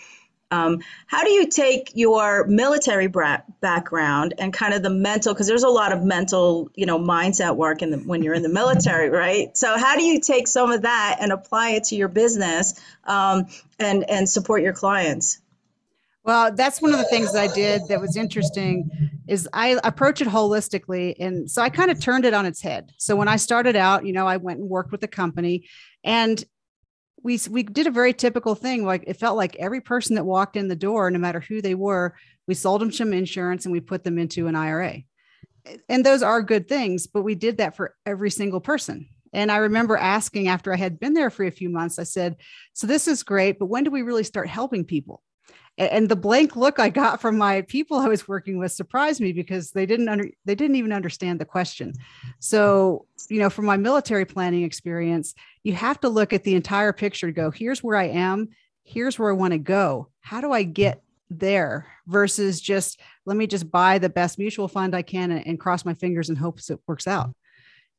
[0.54, 3.08] Um, how do you take your military
[3.60, 7.56] background and kind of the mental, because there's a lot of mental, you know, mindset
[7.56, 9.56] work in the, when you're in the military, right?
[9.56, 13.46] So how do you take some of that and apply it to your business um,
[13.78, 15.40] and and support your clients?
[16.24, 18.88] Well, that's one of the things I did that was interesting
[19.28, 21.14] is I approach it holistically.
[21.20, 22.92] And so I kind of turned it on its head.
[22.96, 25.66] So when I started out, you know, I went and worked with the company
[26.02, 26.42] and
[27.24, 28.84] we we did a very typical thing.
[28.84, 31.74] Like it felt like every person that walked in the door, no matter who they
[31.74, 32.14] were,
[32.46, 34.98] we sold them some insurance and we put them into an IRA.
[35.88, 39.08] And those are good things, but we did that for every single person.
[39.32, 42.36] And I remember asking after I had been there for a few months, I said,
[42.74, 45.22] So this is great, but when do we really start helping people?
[45.76, 49.32] And the blank look I got from my people I was working with surprised me
[49.32, 51.94] because they didn't under, they didn't even understand the question.
[52.38, 55.34] So, you know, from my military planning experience,
[55.64, 58.50] you have to look at the entire picture to go, here's where I am,
[58.84, 60.10] here's where I want to go.
[60.20, 64.94] How do I get there versus just let me just buy the best mutual fund
[64.94, 67.34] I can and, and cross my fingers and hopes it works out.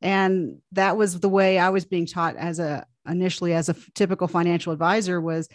[0.01, 4.27] And that was the way I was being taught as a initially as a typical
[4.27, 5.47] financial advisor was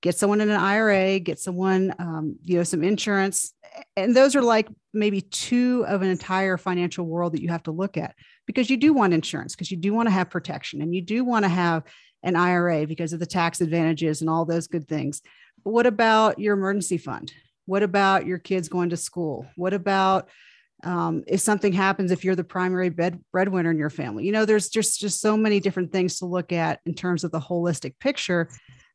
[0.00, 3.52] get someone in an IRA, get someone, um, you know, some insurance.
[3.96, 7.72] And those are like maybe two of an entire financial world that you have to
[7.72, 8.14] look at
[8.46, 11.24] because you do want insurance, because you do want to have protection and you do
[11.24, 11.82] want to have
[12.22, 15.20] an IRA because of the tax advantages and all those good things.
[15.64, 17.32] But what about your emergency fund?
[17.66, 19.46] What about your kids going to school?
[19.56, 20.28] What about
[20.84, 24.24] um, if something happens if you're the primary bed, breadwinner in your family?
[24.24, 27.32] You know, there's just just so many different things to look at in terms of
[27.32, 28.48] the holistic picture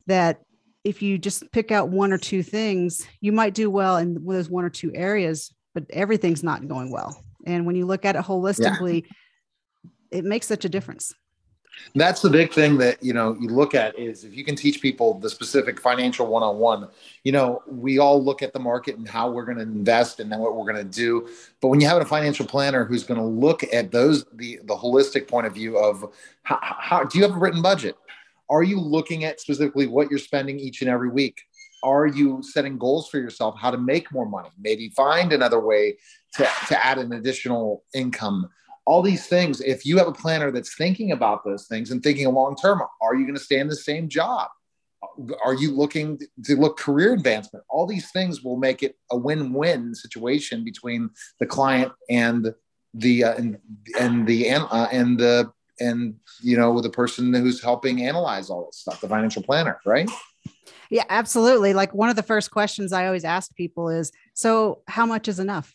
[0.06, 0.40] that
[0.84, 4.50] if you just pick out one or two things, you might do well in those
[4.50, 7.18] one or two areas, but everything's not going well.
[7.46, 9.04] And when you look at it holistically,
[9.82, 9.90] yeah.
[10.18, 11.14] it makes such a difference.
[11.96, 14.80] That's the big thing that you know you look at is if you can teach
[14.80, 16.88] people the specific financial one-on-one.
[17.24, 20.30] You know, we all look at the market and how we're going to invest and
[20.30, 21.28] then what we're going to do.
[21.60, 24.76] But when you have a financial planner who's going to look at those the the
[24.76, 26.12] holistic point of view of
[26.44, 27.96] how, how do you have a written budget?
[28.50, 31.40] Are you looking at specifically what you're spending each and every week?
[31.82, 34.48] Are you setting goals for yourself how to make more money?
[34.58, 35.98] Maybe find another way
[36.34, 38.48] to, to add an additional income.
[38.86, 42.26] All these things, if you have a planner that's thinking about those things and thinking
[42.32, 44.48] long term, are you going to stay in the same job?
[45.44, 47.64] Are you looking to look career advancement?
[47.68, 52.54] All these things will make it a win-win situation between the client and
[52.94, 53.58] the uh, and,
[53.98, 58.78] and the uh, and the and you know the person who's helping analyze all this
[58.78, 60.08] stuff the financial planner right?
[60.90, 61.74] Yeah absolutely.
[61.74, 65.38] Like one of the first questions i always ask people is so how much is
[65.38, 65.74] enough?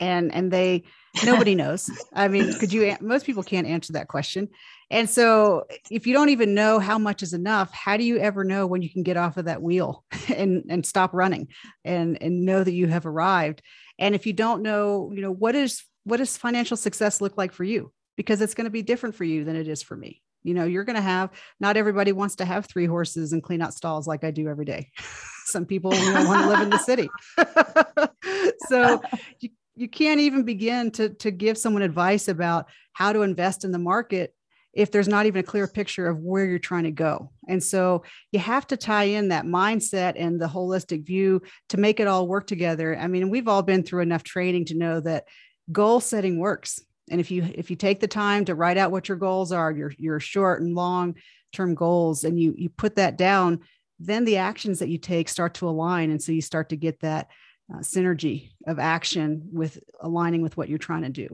[0.00, 0.84] And and they
[1.24, 1.90] nobody knows.
[2.12, 4.48] I mean could you most people can't answer that question.
[4.90, 8.44] And so if you don't even know how much is enough how do you ever
[8.44, 11.48] know when you can get off of that wheel and and stop running
[11.84, 13.62] and and know that you have arrived?
[13.98, 17.52] And if you don't know you know what is what does financial success look like
[17.52, 20.22] for you because it's going to be different for you than it is for me.
[20.42, 23.60] You know, you're going to have, not everybody wants to have three horses and clean
[23.60, 24.90] out stalls like I do every day.
[25.46, 27.08] Some people you know, want to live in the city.
[28.68, 29.00] so
[29.40, 33.72] you, you can't even begin to, to give someone advice about how to invest in
[33.72, 34.34] the market
[34.72, 37.30] if there's not even a clear picture of where you're trying to go.
[37.48, 41.98] And so you have to tie in that mindset and the holistic view to make
[41.98, 42.96] it all work together.
[42.96, 45.24] I mean, we've all been through enough training to know that
[45.72, 46.80] goal setting works
[47.10, 49.70] and if you if you take the time to write out what your goals are
[49.70, 51.14] your your short and long
[51.52, 53.60] term goals and you you put that down
[53.98, 56.10] then the actions that you take start to align.
[56.10, 57.28] And so you start to get that
[57.72, 61.28] uh, synergy of action with aligning with what you're trying to do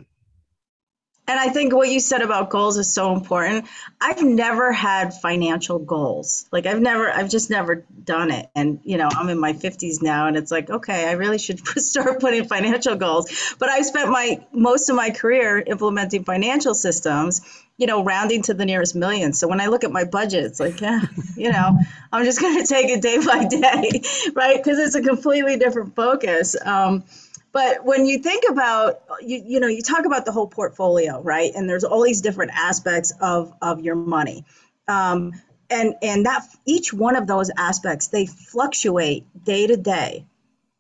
[1.29, 3.67] and I think what you said about goals is so important.
[4.01, 6.47] I've never had financial goals.
[6.51, 8.51] Like I've never, I've just never done it.
[8.57, 11.65] And you know, I'm in my 50s now, and it's like, okay, I really should
[11.79, 13.55] start putting financial goals.
[13.61, 17.41] But I've spent my most of my career implementing financial systems.
[17.79, 19.33] You know, rounding to the nearest million.
[19.33, 21.01] So when I look at my budget, it's like, yeah,
[21.37, 21.79] you know,
[22.13, 24.03] I'm just going to take it day by day,
[24.35, 24.57] right?
[24.57, 26.55] Because it's a completely different focus.
[26.65, 27.05] Um,
[27.53, 31.53] but when you think about you, you know, you talk about the whole portfolio, right?
[31.55, 34.45] And there's all these different aspects of of your money.
[34.89, 35.33] Um,
[35.71, 40.27] and and that each one of those aspects they fluctuate day to day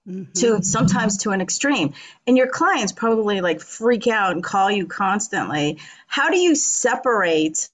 [0.08, 0.32] mm-hmm.
[0.32, 1.94] to sometimes to an extreme.
[2.26, 5.78] And your clients probably like freak out and call you constantly.
[6.06, 7.68] How do you separate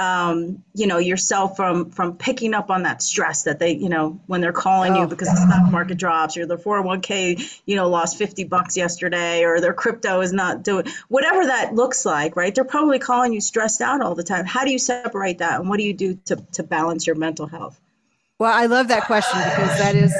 [0.00, 4.18] um, you know yourself from from picking up on that stress that they you know
[4.26, 5.02] when they're calling oh.
[5.02, 9.44] you because the stock market drops or their 401k you know lost 50 bucks yesterday
[9.44, 12.54] or their crypto is not doing whatever that looks like right?
[12.54, 14.46] They're probably calling you stressed out all the time.
[14.46, 17.46] How do you separate that and what do you do to, to balance your mental
[17.46, 17.78] health?
[18.38, 20.14] Well i love that question because that is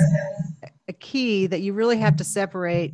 [0.89, 2.93] a key that you really have to separate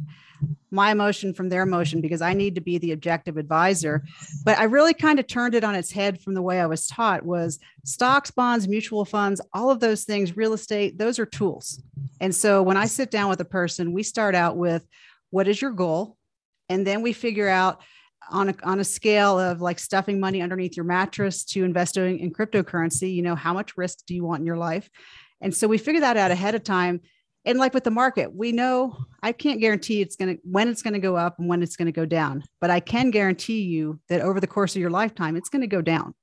[0.77, 4.05] my emotion from their emotion because I need to be the objective advisor.
[4.45, 6.87] But I really kind of turned it on its head from the way I was
[6.87, 11.83] taught was stocks, bonds, mutual funds, all of those things, real estate, those are tools.
[12.20, 14.87] And so when I sit down with a person, we start out with
[15.31, 16.16] what is your goal?
[16.68, 17.83] And then we figure out
[18.31, 22.33] on a, on a scale of like stuffing money underneath your mattress to investing in
[22.33, 24.89] cryptocurrency, you know, how much risk do you want in your life?
[25.41, 27.01] And so we figure that out ahead of time
[27.47, 30.82] and like with the market we know i can't guarantee it's going to when it's
[30.82, 33.62] going to go up and when it's going to go down but i can guarantee
[33.62, 36.14] you that over the course of your lifetime it's going to go down.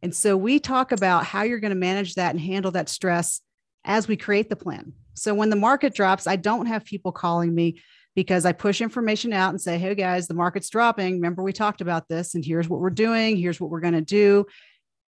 [0.00, 3.40] And so we talk about how you're going to manage that and handle that stress
[3.84, 4.92] as we create the plan.
[5.14, 7.80] So when the market drops i don't have people calling me
[8.14, 11.14] because i push information out and say hey guys the market's dropping.
[11.14, 13.36] Remember we talked about this and here's what we're doing.
[13.36, 14.46] Here's what we're going to do.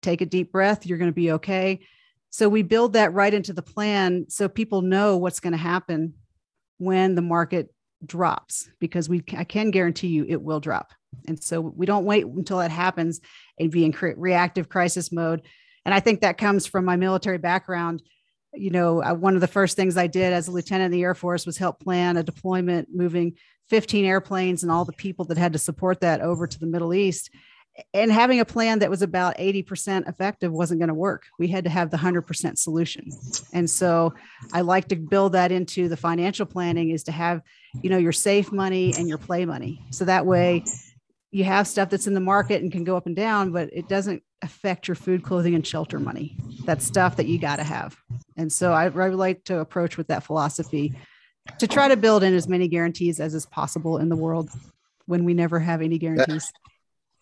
[0.02, 0.86] Take a deep breath.
[0.86, 1.82] You're going to be okay
[2.38, 6.14] so we build that right into the plan so people know what's going to happen
[6.78, 7.74] when the market
[8.06, 10.92] drops because we I can guarantee you it will drop.
[11.28, 13.22] And so we don't wait until it happens
[13.60, 15.48] and be in reactive crisis mode.
[15.84, 18.04] And I think that comes from my military background.
[18.54, 21.16] You know, one of the first things I did as a lieutenant in the Air
[21.16, 23.34] Force was help plan a deployment moving
[23.70, 26.94] 15 airplanes and all the people that had to support that over to the Middle
[26.94, 27.32] East
[27.94, 31.26] and having a plan that was about 80% effective wasn't going to work.
[31.38, 33.12] We had to have the 100% solution.
[33.54, 34.14] And so
[34.52, 37.42] I like to build that into the financial planning is to have,
[37.82, 39.86] you know, your safe money and your play money.
[39.92, 40.64] So that way
[41.32, 43.88] you have stuff that's in the market and can go up and down, but it
[43.88, 46.38] doesn't affect your food, clothing, and shelter money.
[46.66, 47.96] That's stuff that you got to have.
[48.36, 50.94] And so I, I like to approach with that philosophy
[51.60, 54.50] to try to build in as many guarantees as is possible in the world
[55.06, 56.52] when we never have any guarantees.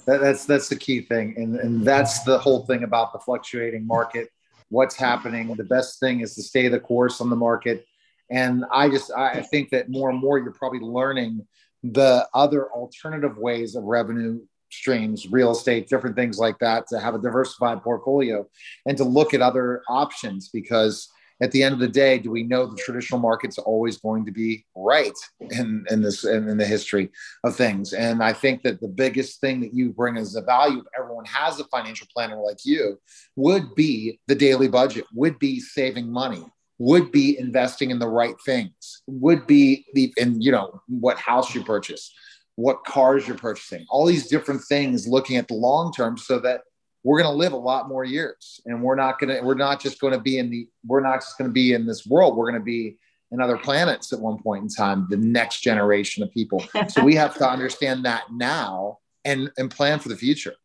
[0.05, 3.85] That, that's that's the key thing, and and that's the whole thing about the fluctuating
[3.87, 4.29] market.
[4.69, 5.53] What's happening?
[5.55, 7.85] The best thing is to stay the course on the market,
[8.29, 11.45] and I just I think that more and more you're probably learning
[11.83, 14.41] the other alternative ways of revenue
[14.71, 18.47] streams, real estate, different things like that, to have a diversified portfolio
[18.85, 21.09] and to look at other options because
[21.41, 24.31] at the end of the day, do we know the traditional market's always going to
[24.31, 27.11] be right in, in this in, in the history
[27.43, 27.93] of things?
[27.93, 31.25] And I think that the biggest thing that you bring as a value if everyone
[31.25, 32.99] has a financial planner like you
[33.35, 36.43] would be the daily budget, would be saving money,
[36.77, 41.53] would be investing in the right things, would be the in you know what house
[41.53, 42.13] you purchase,
[42.55, 46.61] what cars you're purchasing, all these different things, looking at the long term so that
[47.05, 49.79] we're going to live a lot more years and we're not going to we're not
[49.79, 52.35] just going to be in the we're not just going to be in this world.
[52.35, 52.97] We're going to be
[53.31, 56.65] in other planets at one point in time the next generation of people.
[56.89, 60.55] So we have to understand that now and and plan for the future.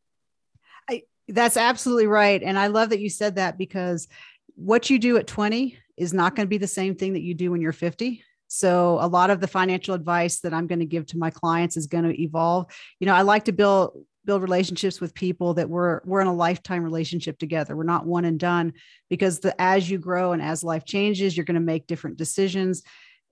[0.88, 4.08] I, that's absolutely right and i love that you said that because
[4.56, 7.34] what you do at 20 is not going to be the same thing that you
[7.34, 10.84] do when you're 50 so a lot of the financial advice that I'm going to
[10.84, 12.66] give to my clients is going to evolve.
[12.98, 16.34] You know, I like to build build relationships with people that we're we're in a
[16.34, 17.76] lifetime relationship together.
[17.76, 18.74] We're not one and done
[19.08, 22.82] because the as you grow and as life changes you're going to make different decisions.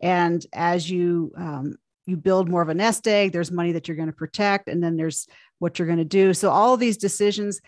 [0.00, 1.76] And as you um,
[2.06, 4.82] you build more of a nest egg there's money that you're going to protect and
[4.82, 5.26] then there's
[5.58, 6.32] what you're going to do.
[6.32, 7.60] So all these decisions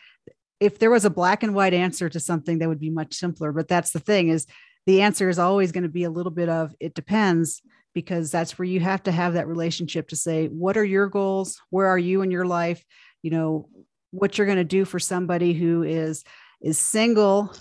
[0.60, 3.50] if there was a black and white answer to something that would be much simpler.
[3.50, 4.46] But that's the thing is
[4.86, 7.62] the answer is always going to be a little bit of it depends
[7.94, 11.60] because that's where you have to have that relationship to say what are your goals?
[11.70, 12.84] Where are you in your life
[13.22, 13.68] you know
[14.10, 16.24] what you're going to do for somebody who is
[16.60, 17.52] is single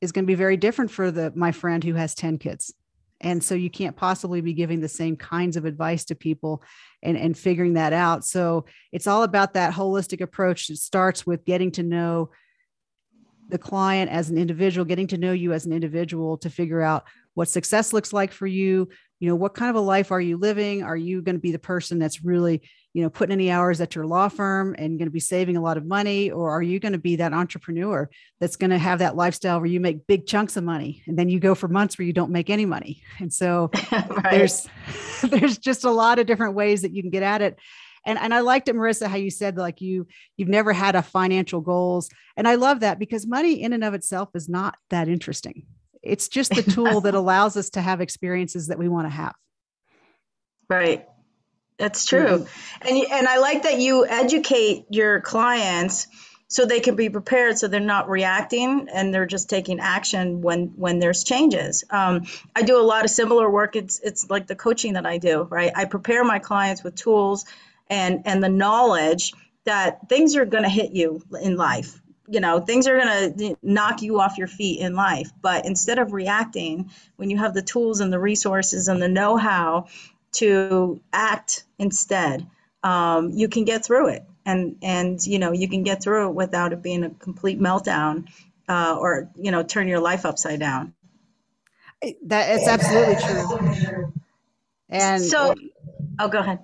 [0.00, 2.74] is going to be very different for the my friend who has 10 kids.
[3.20, 6.60] And so you can't possibly be giving the same kinds of advice to people
[7.04, 8.24] and, and figuring that out.
[8.24, 12.30] So it's all about that holistic approach it starts with getting to know
[13.48, 17.04] the client as an individual getting to know you as an individual to figure out
[17.34, 18.88] what success looks like for you
[19.22, 20.82] you know what kind of a life are you living?
[20.82, 23.94] Are you going to be the person that's really you know putting any hours at
[23.94, 26.32] your law firm and going to be saving a lot of money?
[26.32, 28.10] Or are you going to be that entrepreneur
[28.40, 31.28] that's going to have that lifestyle where you make big chunks of money and then
[31.28, 33.00] you go for months where you don't make any money?
[33.20, 34.30] And so right.
[34.32, 34.68] there's
[35.22, 37.60] there's just a lot of different ways that you can get at it.
[38.04, 41.02] And and I liked it, Marisa, how you said like you you've never had a
[41.02, 45.06] financial goals, and I love that because money in and of itself is not that
[45.06, 45.62] interesting
[46.02, 49.34] it's just the tool that allows us to have experiences that we want to have.
[50.68, 51.06] Right.
[51.78, 52.46] That's true.
[52.46, 52.88] Mm-hmm.
[52.88, 56.06] And and I like that you educate your clients
[56.52, 60.66] so they can be prepared so they're not reacting and they're just taking action when
[60.76, 64.54] when there's changes um, i do a lot of similar work it's it's like the
[64.54, 67.46] coaching that i do right i prepare my clients with tools
[67.88, 69.32] and and the knowledge
[69.64, 73.56] that things are going to hit you in life you know things are going to
[73.62, 75.30] knock you off your feet in life.
[75.40, 79.86] But instead of reacting when you have the tools and the resources and the know-how
[80.32, 82.46] to act instead
[82.82, 84.24] um, you can get through it.
[84.44, 88.28] And and you know you can get through it without it being a complete meltdown
[88.68, 90.94] uh, or you know turn your life upside down.
[92.24, 94.12] That it's absolutely true.
[94.88, 95.54] And so
[96.18, 96.58] oh go ahead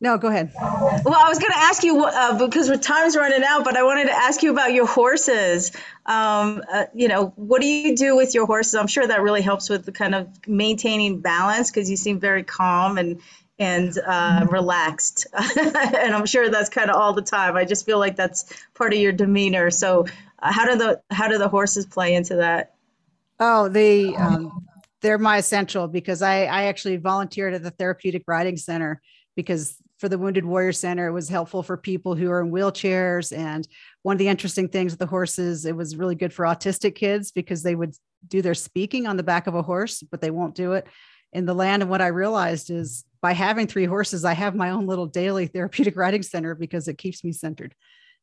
[0.00, 3.42] no go ahead well i was going to ask you uh, because with time's running
[3.44, 5.72] out but i wanted to ask you about your horses
[6.06, 9.42] um, uh, you know what do you do with your horses i'm sure that really
[9.42, 13.20] helps with the kind of maintaining balance because you seem very calm and
[13.60, 15.26] and uh, relaxed.
[15.56, 17.56] and I'm sure that's kind of all the time.
[17.56, 19.70] I just feel like that's part of your demeanor.
[19.70, 20.06] So,
[20.42, 22.74] uh, how do the how do the horses play into that?
[23.38, 24.66] Oh, they um,
[25.02, 29.02] they're my essential because I I actually volunteered at the Therapeutic Riding Center
[29.36, 33.36] because for the Wounded Warrior Center it was helpful for people who are in wheelchairs
[33.36, 33.68] and
[34.02, 37.30] one of the interesting things with the horses it was really good for autistic kids
[37.30, 37.94] because they would
[38.26, 40.86] do their speaking on the back of a horse but they won't do it
[41.32, 44.70] in the land and what I realized is by having three horses, I have my
[44.70, 47.74] own little daily therapeutic riding center because it keeps me centered.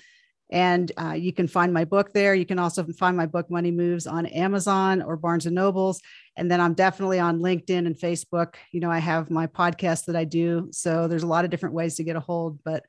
[0.51, 2.35] And uh, you can find my book there.
[2.35, 6.03] You can also find my book, Money Moves, on Amazon or Barnes and Nobles.
[6.37, 8.57] And then I'm definitely on LinkedIn and Facebook.
[8.71, 10.69] You know, I have my podcast that I do.
[10.73, 12.85] So there's a lot of different ways to get a hold, but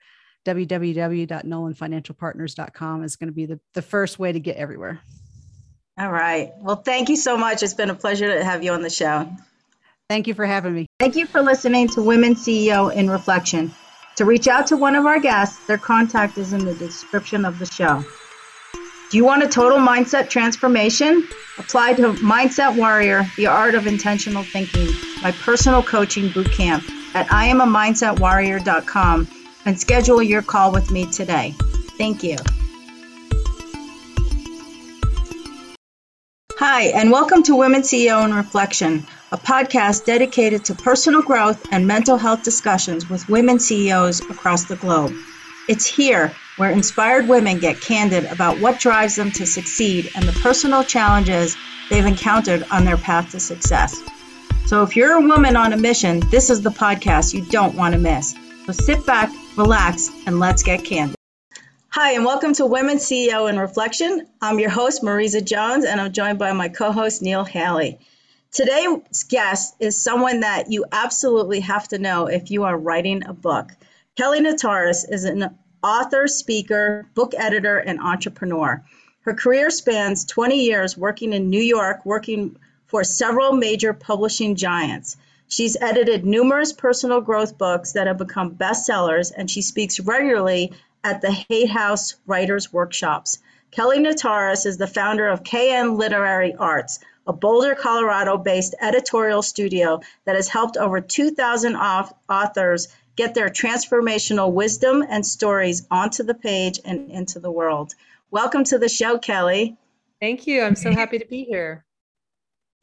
[0.46, 5.00] www.nolanfinancialpartners.com is going to be the, the first way to get everywhere.
[6.00, 6.52] All right.
[6.60, 7.62] Well, thank you so much.
[7.62, 9.30] It's been a pleasure to have you on the show.
[10.10, 10.88] Thank you for having me.
[11.00, 13.74] Thank you for listening to Women CEO in Reflection.
[14.18, 17.60] To reach out to one of our guests, their contact is in the description of
[17.60, 18.04] the show.
[19.10, 21.28] Do you want a total mindset transformation?
[21.60, 24.88] Apply to Mindset Warrior, the art of intentional thinking,
[25.22, 26.84] my personal coaching boot camp
[27.16, 29.28] at iamamindsetwarrior.com
[29.66, 31.54] and schedule your call with me today.
[31.98, 32.38] Thank you.
[36.58, 41.88] Hi, and welcome to Women CEO in Reflection a podcast dedicated to personal growth and
[41.88, 45.12] mental health discussions with women CEOs across the globe.
[45.68, 50.40] It's here where inspired women get candid about what drives them to succeed and the
[50.44, 51.58] personal challenges
[51.90, 54.00] they've encountered on their path to success.
[54.68, 57.94] So, if you're a woman on a mission, this is the podcast you don't want
[57.94, 58.36] to miss.
[58.68, 61.16] So, sit back, relax, and let's get candid.
[61.90, 64.28] Hi, and welcome to Women CEO in Reflection.
[64.42, 68.00] I'm your host, Marisa Jones, and I'm joined by my co host, Neil Haley.
[68.52, 73.34] Today's guest is someone that you absolutely have to know if you are writing a
[73.34, 73.72] book.
[74.16, 78.84] Kelly Notaras is an author, speaker, book editor, and entrepreneur.
[79.22, 85.18] Her career spans 20 years working in New York, working for several major publishing giants.
[85.54, 90.74] She's edited numerous personal growth books that have become bestsellers, and she speaks regularly
[91.04, 93.38] at the Hay House Writers Workshops.
[93.70, 100.00] Kelly Notaras is the founder of KN Literary Arts, a Boulder, Colorado based editorial studio
[100.26, 106.80] that has helped over 2,000 authors get their transformational wisdom and stories onto the page
[106.84, 107.94] and into the world.
[108.32, 109.78] Welcome to the show, Kelly.
[110.20, 110.64] Thank you.
[110.64, 111.86] I'm so happy to be here.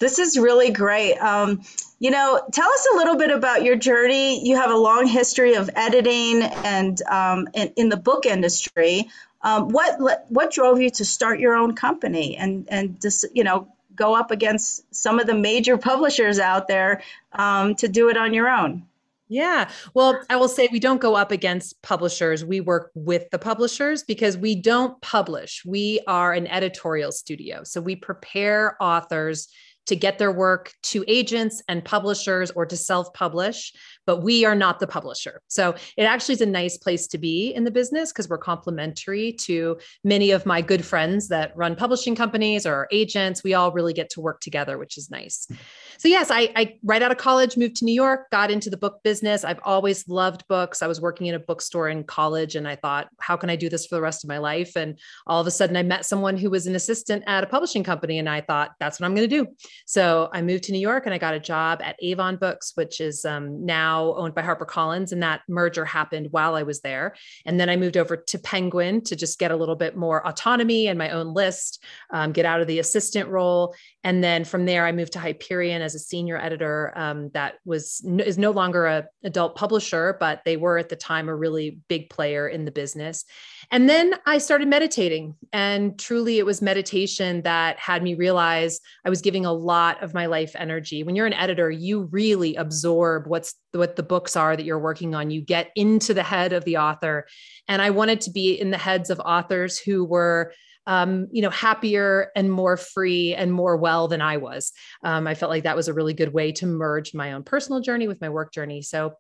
[0.01, 1.17] This is really great.
[1.19, 1.63] Um,
[2.01, 4.47] you know, tell us a little bit about your journey.
[4.49, 9.11] You have a long history of editing and um, in, in, the book industry.
[9.43, 9.99] Um, what
[10.31, 14.31] what drove you to start your own company and and just you know go up
[14.31, 18.87] against some of the major publishers out there um, to do it on your own.
[19.29, 19.71] Yeah.
[19.95, 22.45] Well, I will say we don't go up against publishers.
[22.45, 25.63] We work with the publishers because we don't publish.
[25.65, 27.63] We are an editorial studio.
[27.63, 29.47] So we prepare authors
[29.87, 33.73] to get their work to agents and publishers or to self publish,
[34.07, 35.41] but we are not the publisher.
[35.49, 39.33] So it actually is a nice place to be in the business because we're complementary
[39.33, 43.45] to many of my good friends that run publishing companies or agents.
[43.45, 45.47] We all really get to work together, which is nice.
[45.99, 48.77] So, yes, I, I right out of college moved to New York, got into the
[48.77, 49.45] book business.
[49.45, 50.83] I've always loved books.
[50.83, 53.69] I was working in a bookstore in college and I thought, how can I do
[53.69, 54.77] this for the rest of my life?
[54.77, 57.85] And all of a sudden, I met someone who was an assistant at a publishing
[57.85, 59.47] company and I thought, that's what I'm going to do.
[59.87, 63.01] So I moved to New York and I got a job at Avon Books, which
[63.01, 65.13] is um, now owned by HarperCollins.
[65.13, 67.15] And that merger happened while I was there.
[67.47, 70.89] And then I moved over to Penguin to just get a little bit more autonomy
[70.89, 73.75] and my own list, um, get out of the assistant role.
[74.05, 76.93] And then from there, I moved to Hyperion as a senior editor.
[76.97, 81.29] Um, that was is no longer a adult publisher, but they were at the time
[81.29, 83.25] a really big player in the business.
[83.73, 89.11] And then I started meditating, and truly, it was meditation that had me realize I
[89.11, 91.05] was giving a lot of my life energy.
[91.05, 95.15] When you're an editor, you really absorb what's what the books are that you're working
[95.15, 95.31] on.
[95.31, 97.29] You get into the head of the author,
[97.69, 100.53] and I wanted to be in the heads of authors who were
[100.87, 104.73] um, you know, happier and more free and more well than I was.
[105.05, 107.81] Um, I felt like that was a really good way to merge my own personal
[107.81, 108.83] journey with my work journey.
[108.83, 109.15] So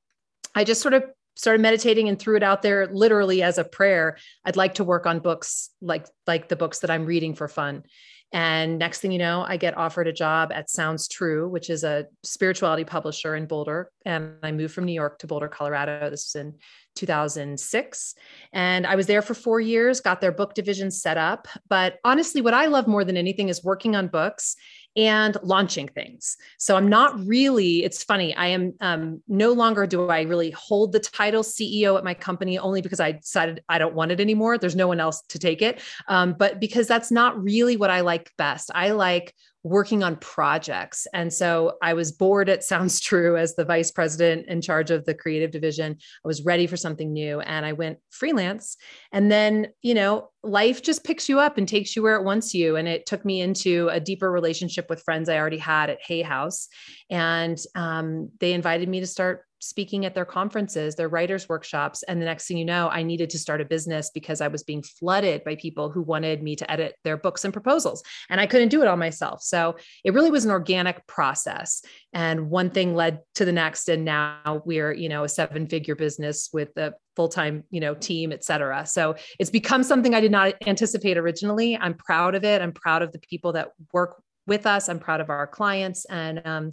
[0.55, 1.05] I just sort of
[1.41, 4.18] started meditating and threw it out there literally as a prayer.
[4.45, 7.84] I'd like to work on books like like the books that I'm reading for fun.
[8.32, 11.82] And next thing you know, I get offered a job at Sounds True, which is
[11.82, 13.91] a spirituality publisher in Boulder.
[14.05, 16.11] And I moved from New York to Boulder, Colorado.
[16.11, 16.55] This was in
[16.95, 18.14] 2006.
[18.53, 21.49] And I was there for four years, got their book division set up.
[21.68, 24.55] But honestly, what I love more than anything is working on books
[24.97, 26.36] and launching things.
[26.59, 30.93] So I'm not really, it's funny, I am um, no longer do I really hold
[30.93, 34.59] the title CEO at my company only because I decided I don't want it anymore.
[34.59, 35.80] There's no one else to take it.
[36.09, 38.70] Um, but because that's not really what I like best.
[38.74, 41.06] I like working on projects.
[41.12, 45.04] And so I was bored, it sounds true, as the vice president in charge of
[45.04, 45.96] the creative division.
[46.24, 48.76] I was ready for something new and I went freelance.
[49.12, 52.54] And then, you know, life just picks you up and takes you where it wants
[52.54, 52.76] you.
[52.76, 56.22] And it took me into a deeper relationship with friends I already had at Hay
[56.22, 56.68] House.
[57.11, 62.02] And um, they invited me to start speaking at their conferences, their writers' workshops.
[62.02, 64.62] And the next thing you know, I needed to start a business because I was
[64.62, 68.02] being flooded by people who wanted me to edit their books and proposals.
[68.28, 69.42] And I couldn't do it all myself.
[69.42, 71.82] So it really was an organic process.
[72.12, 73.88] And one thing led to the next.
[73.88, 78.32] And now we're, you know, a seven figure business with a full-time, you know, team,
[78.32, 78.86] et cetera.
[78.86, 81.76] So it's become something I did not anticipate originally.
[81.76, 82.62] I'm proud of it.
[82.62, 84.88] I'm proud of the people that work with us.
[84.90, 86.05] I'm proud of our clients.
[86.05, 86.72] And um,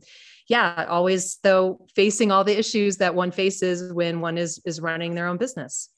[0.49, 5.15] yeah, always though facing all the issues that one faces when one is is running
[5.15, 5.89] their own business.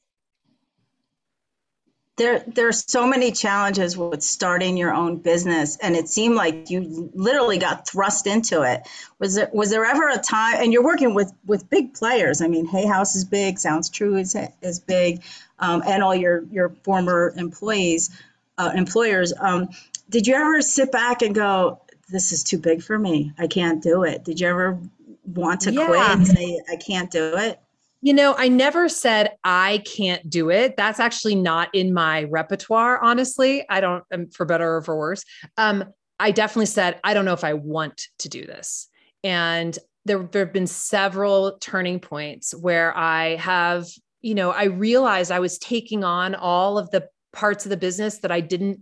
[2.17, 6.69] There, there are so many challenges with starting your own business, and it seemed like
[6.69, 8.81] you literally got thrust into it.
[9.19, 10.57] Was there, was there ever a time?
[10.61, 12.41] And you're working with with big players.
[12.41, 15.21] I mean, Hay House is big, Sounds True is is big,
[15.59, 18.09] um, and all your your former employees,
[18.57, 19.31] uh, employers.
[19.39, 19.69] Um,
[20.09, 23.31] did you ever sit back and go, this is too big for me.
[23.37, 24.25] I can't do it.
[24.25, 24.79] Did you ever
[25.25, 25.85] want to yeah.
[25.85, 27.59] quit and say, I can't do it?
[28.01, 30.77] You know, I never said I can't do it.
[30.77, 33.65] That's actually not in my repertoire, honestly.
[33.69, 35.23] I don't, um, for better or for worse.
[35.57, 35.83] Um,
[36.19, 38.87] I definitely said, I don't know if I want to do this.
[39.23, 43.85] And there, there have been several turning points where I have,
[44.21, 48.19] you know, I realized I was taking on all of the parts of the business
[48.19, 48.79] that I didn't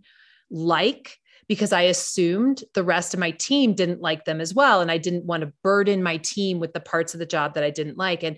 [0.50, 1.18] like
[1.48, 4.82] because I assumed the rest of my team didn't like them as well.
[4.82, 7.64] And I didn't want to burden my team with the parts of the job that
[7.64, 8.24] I didn't like.
[8.24, 8.38] And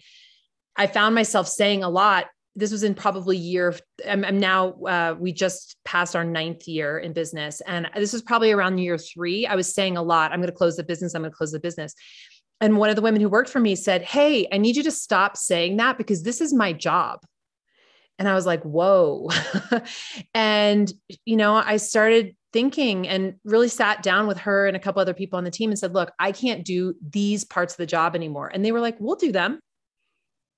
[0.75, 2.27] I found myself saying a lot.
[2.55, 3.75] This was in probably year,
[4.07, 7.61] I'm, I'm now, uh, we just passed our ninth year in business.
[7.61, 9.47] And this was probably around year three.
[9.47, 11.15] I was saying a lot, I'm going to close the business.
[11.15, 11.95] I'm going to close the business.
[12.61, 14.91] And one of the women who worked for me said, Hey, I need you to
[14.91, 17.21] stop saying that because this is my job.
[18.19, 19.29] And I was like, whoa.
[20.35, 20.91] and,
[21.25, 25.13] you know, I started thinking and really sat down with her and a couple other
[25.13, 28.15] people on the team and said, look, I can't do these parts of the job
[28.15, 28.51] anymore.
[28.53, 29.59] And they were like, we'll do them.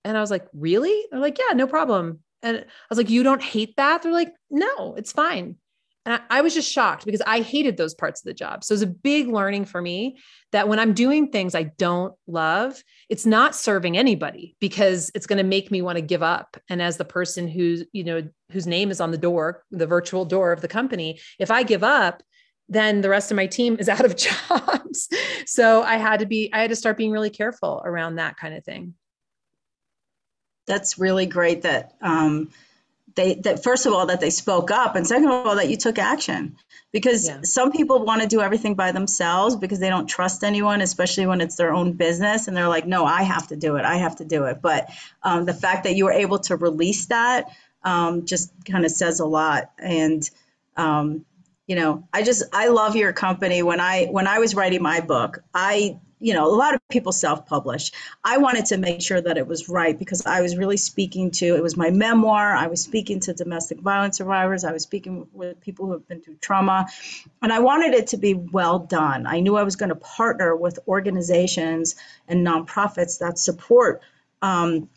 [0.03, 1.05] And I was like, really?
[1.11, 2.19] They're like, yeah, no problem.
[2.41, 4.01] And I was like, you don't hate that?
[4.01, 5.57] They're like, no, it's fine.
[6.05, 8.63] And I, I, was just shocked because I hated those parts of the job.
[8.63, 10.17] So it was a big learning for me
[10.51, 15.37] that when I'm doing things I don't love, it's not serving anybody because it's going
[15.37, 16.57] to make me want to give up.
[16.69, 20.25] And as the person who's, you know, whose name is on the door, the virtual
[20.25, 22.23] door of the company, if I give up,
[22.67, 25.07] then the rest of my team is out of jobs.
[25.45, 28.55] so I had to be, I had to start being really careful around that kind
[28.55, 28.95] of thing.
[30.65, 32.49] That's really great that um,
[33.15, 35.77] they that first of all that they spoke up and second of all that you
[35.77, 36.57] took action.
[36.91, 37.39] Because Yeah.
[37.43, 41.39] some people want to do everything by themselves because they don't trust anyone especially when
[41.39, 44.17] it's their own business and they're like no i have to do it i have
[44.17, 44.61] to do it.
[44.61, 44.89] But
[45.23, 47.49] um, the fact that you were able to release that
[47.83, 49.71] um, just kind of says a lot.
[49.79, 50.29] And
[50.77, 51.25] um,
[51.67, 53.63] you know i just i love your company.
[53.63, 57.11] When i when i was writing my book i you know a lot of people
[57.11, 57.91] self-publish.
[58.23, 61.55] I wanted to make sure that it was right because i was really speaking to
[61.55, 62.55] it was my memoir.
[62.55, 64.63] I was speaking to domestic violence survivors.
[64.63, 66.87] I was speaking with people who have been through trauma.
[67.41, 69.25] And i wanted it to be well done.
[69.25, 71.95] I knew i was going to partner with organizations
[72.27, 74.01] and nonprofits that support
[74.41, 74.89] um,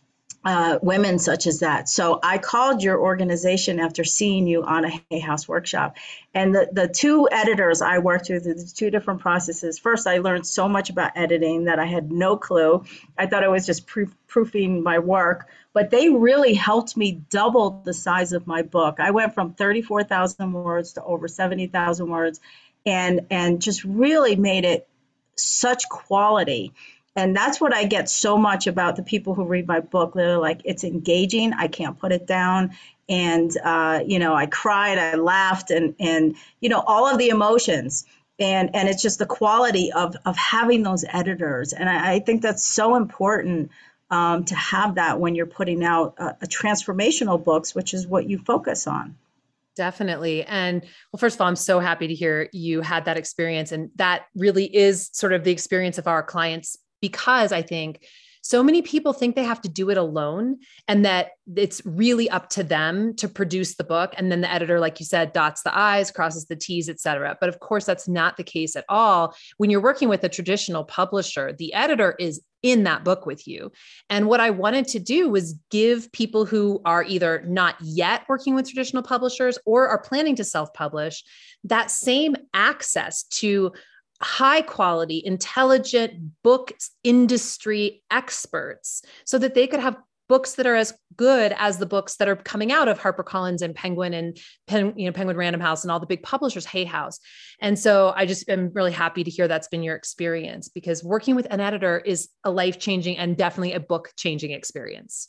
[0.45, 1.89] uh, women such as that.
[1.89, 5.97] So I called your organization after seeing you on a Hay House workshop.
[6.35, 9.79] And the, the two editors I worked with, the two different processes.
[9.79, 12.85] First, I learned so much about editing that I had no clue.
[13.17, 17.83] I thought I was just proof, proofing my work, but they really helped me double
[17.85, 19.01] the size of my book.
[19.01, 22.41] I went from 34,000 words to over 70,000 words
[22.85, 24.87] and, and just really made it
[25.37, 26.73] such quality
[27.17, 30.15] and that's what I get so much about the people who read my book.
[30.15, 31.53] They're like, it's engaging.
[31.53, 32.73] I can't put it down.
[33.09, 37.29] And uh, you know, I cried, I laughed, and and you know, all of the
[37.29, 38.05] emotions.
[38.41, 41.73] And and it's just the quality of of having those editors.
[41.73, 43.71] And I, I think that's so important
[44.11, 48.29] um, to have that when you're putting out a, a transformational books, which is what
[48.29, 49.17] you focus on.
[49.77, 50.45] Definitely.
[50.45, 53.73] And well, first of all, I'm so happy to hear you had that experience.
[53.73, 58.03] And that really is sort of the experience of our clients because I think
[58.41, 60.57] so many people think they have to do it alone
[60.89, 64.15] and that it's really up to them to produce the book.
[64.17, 67.51] And then the editor like you said dots the i's crosses the t's etc but
[67.51, 71.53] of course that's not the case at all when you're working with a traditional publisher.
[71.53, 73.71] The editor is in that book with you.
[74.09, 78.55] And what i wanted to do was give people who are either not yet working
[78.55, 81.23] with traditional publishers or are planning to self-publish
[81.65, 83.73] that same access to
[84.25, 86.73] high quality, intelligent book
[87.03, 89.97] industry experts so that they could have
[90.29, 93.75] books that are as good as the books that are coming out of HarperCollins and
[93.75, 97.21] Penguin and Pen, you know Penguin Random House and all the big publishers, Hay House.
[97.61, 101.37] And so I just am really happy to hear that's been your experience because working
[101.37, 105.29] with an editor is a life-changing and definitely a book-changing experience.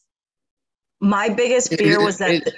[1.02, 2.32] My biggest fear was that.
[2.32, 2.54] It-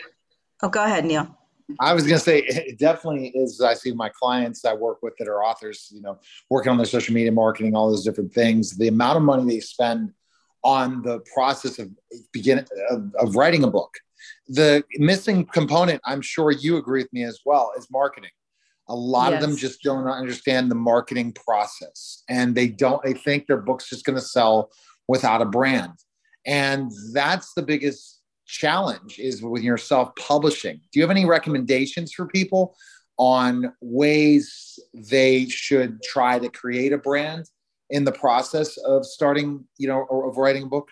[0.62, 1.37] oh, go ahead, Neil.
[1.80, 3.61] I was going to say it definitely is.
[3.61, 6.86] I see my clients I work with that are authors, you know, working on their
[6.86, 8.78] social media marketing, all those different things.
[8.78, 10.13] The amount of money they spend
[10.63, 11.89] on the process of
[12.32, 13.93] begin of, of writing a book.
[14.47, 18.32] The missing component, I'm sure you agree with me as well, is marketing.
[18.89, 23.03] A lot of them just don't understand the marketing process, and they don't.
[23.03, 24.72] They think their book's just going to sell
[25.09, 25.93] without a brand,
[26.45, 30.78] and that's the biggest challenge is with your self-publishing.
[30.91, 32.76] Do you have any recommendations for people
[33.18, 37.45] on ways they should try to create a brand
[37.89, 40.89] in the process of starting, you know, or of writing a book?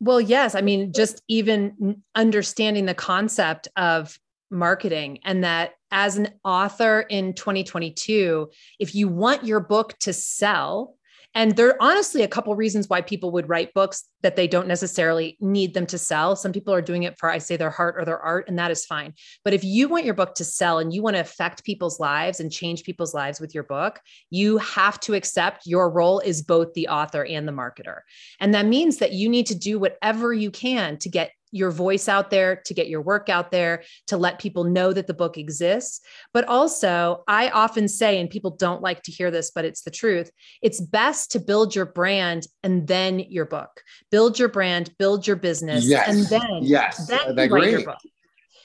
[0.00, 0.54] Well, yes.
[0.54, 4.18] I mean, just even understanding the concept of
[4.50, 10.96] marketing and that as an author in 2022, if you want your book to sell,
[11.34, 14.68] and there are honestly a couple reasons why people would write books that they don't
[14.68, 16.36] necessarily need them to sell.
[16.36, 18.70] Some people are doing it for, I say, their heart or their art, and that
[18.70, 19.14] is fine.
[19.44, 22.40] But if you want your book to sell and you want to affect people's lives
[22.40, 26.72] and change people's lives with your book, you have to accept your role is both
[26.74, 28.00] the author and the marketer.
[28.40, 32.08] And that means that you need to do whatever you can to get your voice
[32.08, 35.38] out there, to get your work out there, to let people know that the book
[35.38, 36.00] exists.
[36.32, 39.90] But also, I often say, and people don't like to hear this, but it's the
[39.90, 40.30] truth
[40.62, 43.82] it's best to build your brand and then your book.
[44.10, 46.08] Build your brand, build your business, Yes.
[46.08, 47.98] and then, Yes, then you write your book.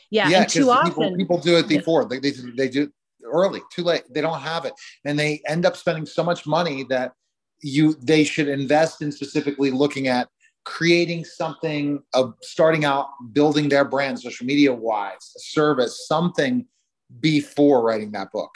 [0.09, 0.29] Yeah.
[0.29, 2.05] yeah, and too often, people, people do it before.
[2.05, 2.91] They, they, they do
[3.23, 4.03] early, too late.
[4.09, 4.73] They don't have it,
[5.05, 7.13] and they end up spending so much money that
[7.61, 10.29] you they should invest in specifically looking at
[10.69, 16.63] creating something of starting out building their brand social media wise a service something
[17.19, 18.51] before writing that book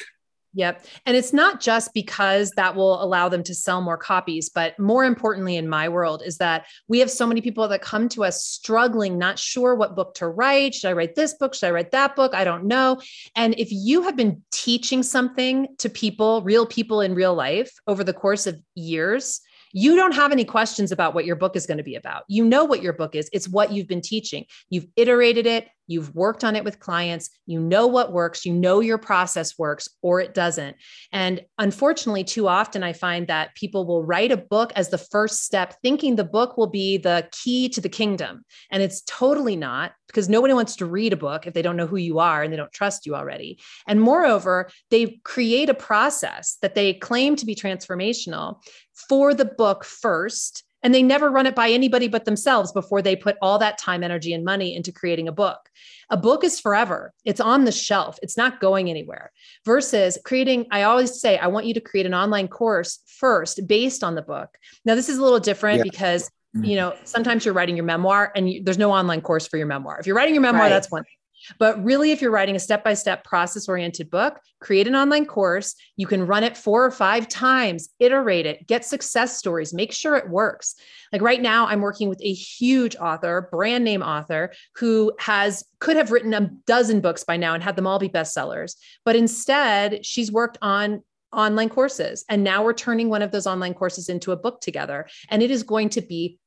[0.56, 0.86] Yep.
[1.08, 5.04] And it's not just because that will allow them to sell more copies, but more
[5.04, 8.44] importantly, in my world, is that we have so many people that come to us
[8.44, 10.76] struggling, not sure what book to write.
[10.76, 11.56] Should I write this book?
[11.56, 12.36] Should I write that book?
[12.36, 13.02] I don't know.
[13.36, 18.04] And if you have been teaching something to people, real people in real life over
[18.04, 19.42] the course of years,
[19.74, 22.24] you don't have any questions about what your book is going to be about.
[22.28, 23.30] You know what your book is.
[23.34, 24.46] It's what you've been teaching.
[24.70, 28.80] You've iterated it, you've worked on it with clients, you know what works, you know
[28.80, 30.76] your process works or it doesn't.
[31.12, 35.44] And unfortunately, too often I find that people will write a book as the first
[35.44, 38.46] step, thinking the book will be the key to the kingdom.
[38.72, 41.88] And it's totally not because nobody wants to read a book if they don't know
[41.88, 43.60] who you are and they don't trust you already.
[43.88, 48.62] And moreover, they create a process that they claim to be transformational
[49.10, 53.16] for the book first and they never run it by anybody but themselves before they
[53.16, 55.70] put all that time energy and money into creating a book
[56.10, 59.32] a book is forever it's on the shelf it's not going anywhere
[59.66, 64.04] versus creating i always say i want you to create an online course first based
[64.04, 65.84] on the book now this is a little different yeah.
[65.84, 66.66] because mm-hmm.
[66.66, 69.68] you know sometimes you're writing your memoir and you, there's no online course for your
[69.68, 70.70] memoir if you're writing your memoir right.
[70.70, 71.14] that's one thing
[71.60, 75.26] but really, if you're writing a step by step process oriented book, create an online
[75.26, 75.76] course.
[75.98, 80.16] You can run it four or five times, iterate it, get success stories, make sure
[80.16, 80.76] it works.
[81.12, 85.98] Like right now, I'm working with a huge author, brand name author, who has could
[85.98, 88.76] have written a dozen books by now and had them all be bestsellers.
[89.06, 92.24] But instead, she's worked on online courses.
[92.30, 95.08] And now we're turning one of those online courses into a book together.
[95.30, 96.38] And it is going to be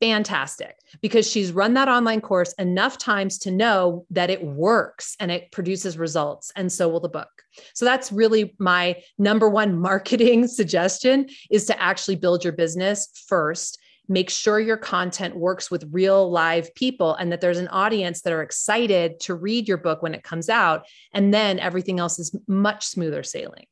[0.00, 5.30] fantastic because she's run that online course enough times to know that it works and
[5.30, 7.28] it produces results and so will the book.
[7.74, 13.78] So that's really my number one marketing suggestion is to actually build your business first
[14.10, 18.32] make sure your content works with real live people and that there's an audience that
[18.32, 22.34] are excited to read your book when it comes out and then everything else is
[22.48, 23.66] much smoother sailing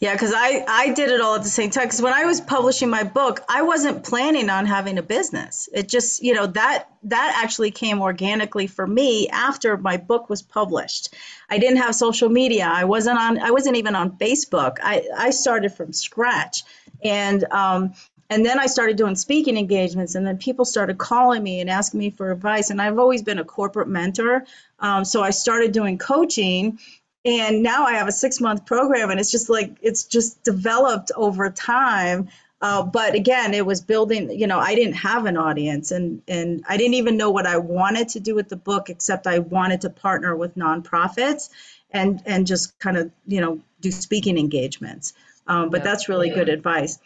[0.00, 1.84] yeah, because I, I did it all at the same time.
[1.84, 5.68] Because when I was publishing my book, I wasn't planning on having a business.
[5.72, 10.42] It just, you know, that that actually came organically for me after my book was
[10.42, 11.14] published.
[11.48, 12.68] I didn't have social media.
[12.70, 13.38] I wasn't on.
[13.38, 14.78] I wasn't even on Facebook.
[14.82, 16.64] I, I started from scratch,
[17.02, 17.94] and um,
[18.28, 22.00] and then I started doing speaking engagements, and then people started calling me and asking
[22.00, 22.70] me for advice.
[22.70, 24.44] And I've always been a corporate mentor,
[24.80, 26.80] um, so I started doing coaching
[27.24, 31.10] and now I have a six month program, and it's just like it's just developed
[31.16, 32.28] over time.
[32.60, 34.30] Uh, but again, it was building.
[34.30, 37.56] You know, I didn't have an audience, and and I didn't even know what I
[37.56, 41.50] wanted to do with the book, except I wanted to partner with nonprofits,
[41.90, 45.14] and and just kind of you know do speaking engagements.
[45.46, 45.84] Um, but yeah.
[45.84, 46.98] that's really good advice.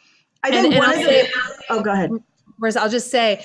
[0.42, 1.28] I think and, one and of the.
[1.70, 2.10] Oh, go ahead.
[2.58, 3.44] Whereas I'll just say,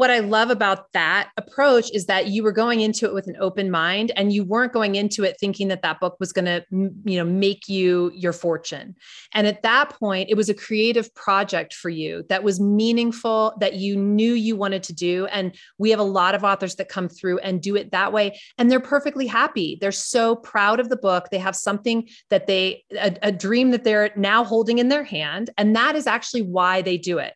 [0.00, 3.36] what I love about that approach is that you were going into it with an
[3.38, 6.64] open mind and you weren't going into it thinking that that book was going to
[6.70, 8.96] you know make you your fortune.
[9.34, 13.74] And at that point it was a creative project for you that was meaningful that
[13.74, 17.10] you knew you wanted to do and we have a lot of authors that come
[17.10, 19.76] through and do it that way and they're perfectly happy.
[19.82, 21.28] They're so proud of the book.
[21.30, 25.50] They have something that they a, a dream that they're now holding in their hand
[25.58, 27.34] and that is actually why they do it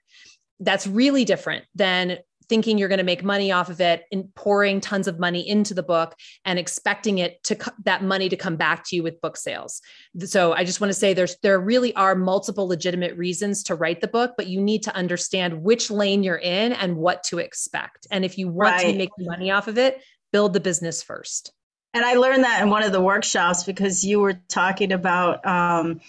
[0.61, 2.19] that's really different than
[2.49, 5.75] thinking you're going to make money off of it and pouring tons of money into
[5.75, 6.15] the book
[6.45, 9.81] and expecting it to that money to come back to you with book sales.
[10.25, 14.01] So I just want to say there's there really are multiple legitimate reasons to write
[14.01, 18.07] the book, but you need to understand which lane you're in and what to expect.
[18.11, 18.93] And if you want right.
[18.93, 21.53] to make money off of it, build the business first.
[21.95, 26.01] And I learned that in one of the workshops because you were talking about um,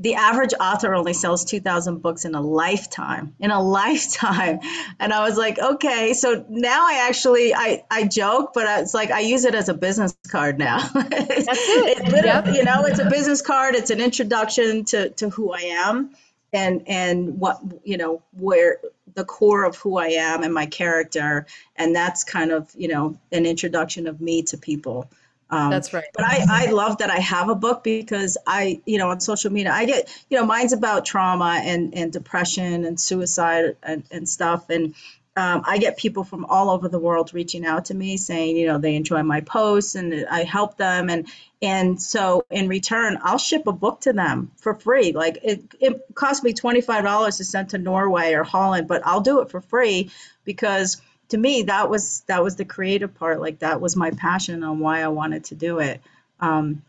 [0.00, 4.60] the average author only sells 2000 books in a lifetime in a lifetime.
[4.98, 9.10] And i was like okay so now i actually i i joke but it's like
[9.10, 10.78] i use it as a business card now.
[10.94, 12.24] That's it, it.
[12.24, 12.46] yep.
[12.48, 13.74] you know it's a business card.
[13.74, 16.10] It's an introduction to to who i am
[16.52, 18.78] and and what you know where
[19.14, 21.46] the core of who i am and my character.
[21.76, 25.10] And that's kind of you know an introduction of me to people
[25.50, 26.04] um, That's right.
[26.14, 29.52] But I, I love that I have a book because I, you know, on social
[29.52, 34.28] media, I get, you know, mine's about trauma and, and depression and suicide and, and
[34.28, 34.70] stuff.
[34.70, 34.94] And
[35.36, 38.66] um, I get people from all over the world reaching out to me saying, you
[38.66, 41.10] know, they enjoy my posts and I help them.
[41.10, 41.26] And,
[41.62, 45.12] and so in return, I'll ship a book to them for free.
[45.12, 49.40] Like it, it cost me $25 to send to Norway or Holland, but I'll do
[49.40, 50.10] it for free
[50.44, 53.40] because to me that was that was the creative part.
[53.40, 56.00] Like that was my passion on why i wanted to do it.
[56.38, 56.82] Um,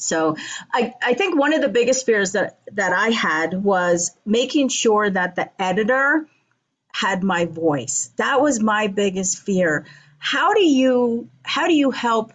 [0.00, 0.36] so
[0.72, 5.08] I, I think one of the biggest fears that that i had was making sure
[5.10, 6.26] that the editor
[6.92, 8.10] had my voice.
[8.16, 9.86] That was my biggest fear.
[10.18, 12.32] How do you how do you help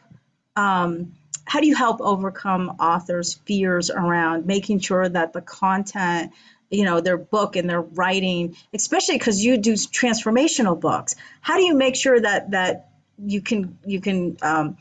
[0.55, 1.13] um,
[1.45, 6.31] how do you help overcome authors fears around making sure that the content
[6.70, 11.16] you know their book and their writing especially because you do transformational books.
[11.41, 14.78] How do you make sure that that you can you can um,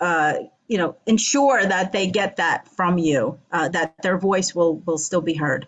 [0.00, 0.34] uh,
[0.68, 4.98] you know ensure that they get that from you uh, that their voice will will
[4.98, 5.66] still be heard?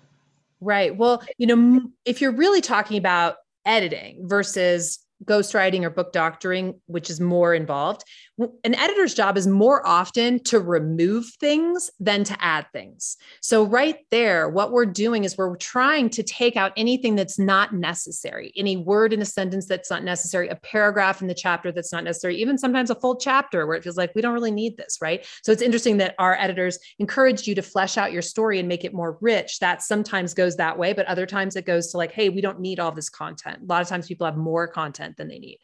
[0.61, 0.97] Right.
[0.97, 7.11] Well you know if you're really talking about editing versus ghostwriting or book doctoring, which
[7.11, 8.05] is more involved,
[8.39, 13.18] an editor's job is more often to remove things than to add things.
[13.43, 17.74] So, right there, what we're doing is we're trying to take out anything that's not
[17.74, 21.93] necessary, any word in a sentence that's not necessary, a paragraph in the chapter that's
[21.93, 24.78] not necessary, even sometimes a full chapter where it feels like we don't really need
[24.78, 25.26] this, right?
[25.43, 28.85] So, it's interesting that our editors encourage you to flesh out your story and make
[28.85, 29.59] it more rich.
[29.59, 32.61] That sometimes goes that way, but other times it goes to like, hey, we don't
[32.61, 33.59] need all this content.
[33.62, 35.59] A lot of times people have more content than they need.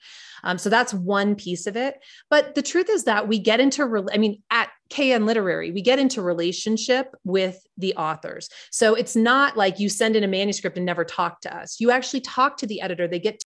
[0.44, 1.96] Um, so that's one piece of it.
[2.30, 5.98] But the truth is that we get into, I mean, at KN Literary, we get
[5.98, 8.48] into relationship with the authors.
[8.70, 11.80] So it's not like you send in a manuscript and never talk to us.
[11.80, 13.06] You actually talk to the editor.
[13.06, 13.42] They get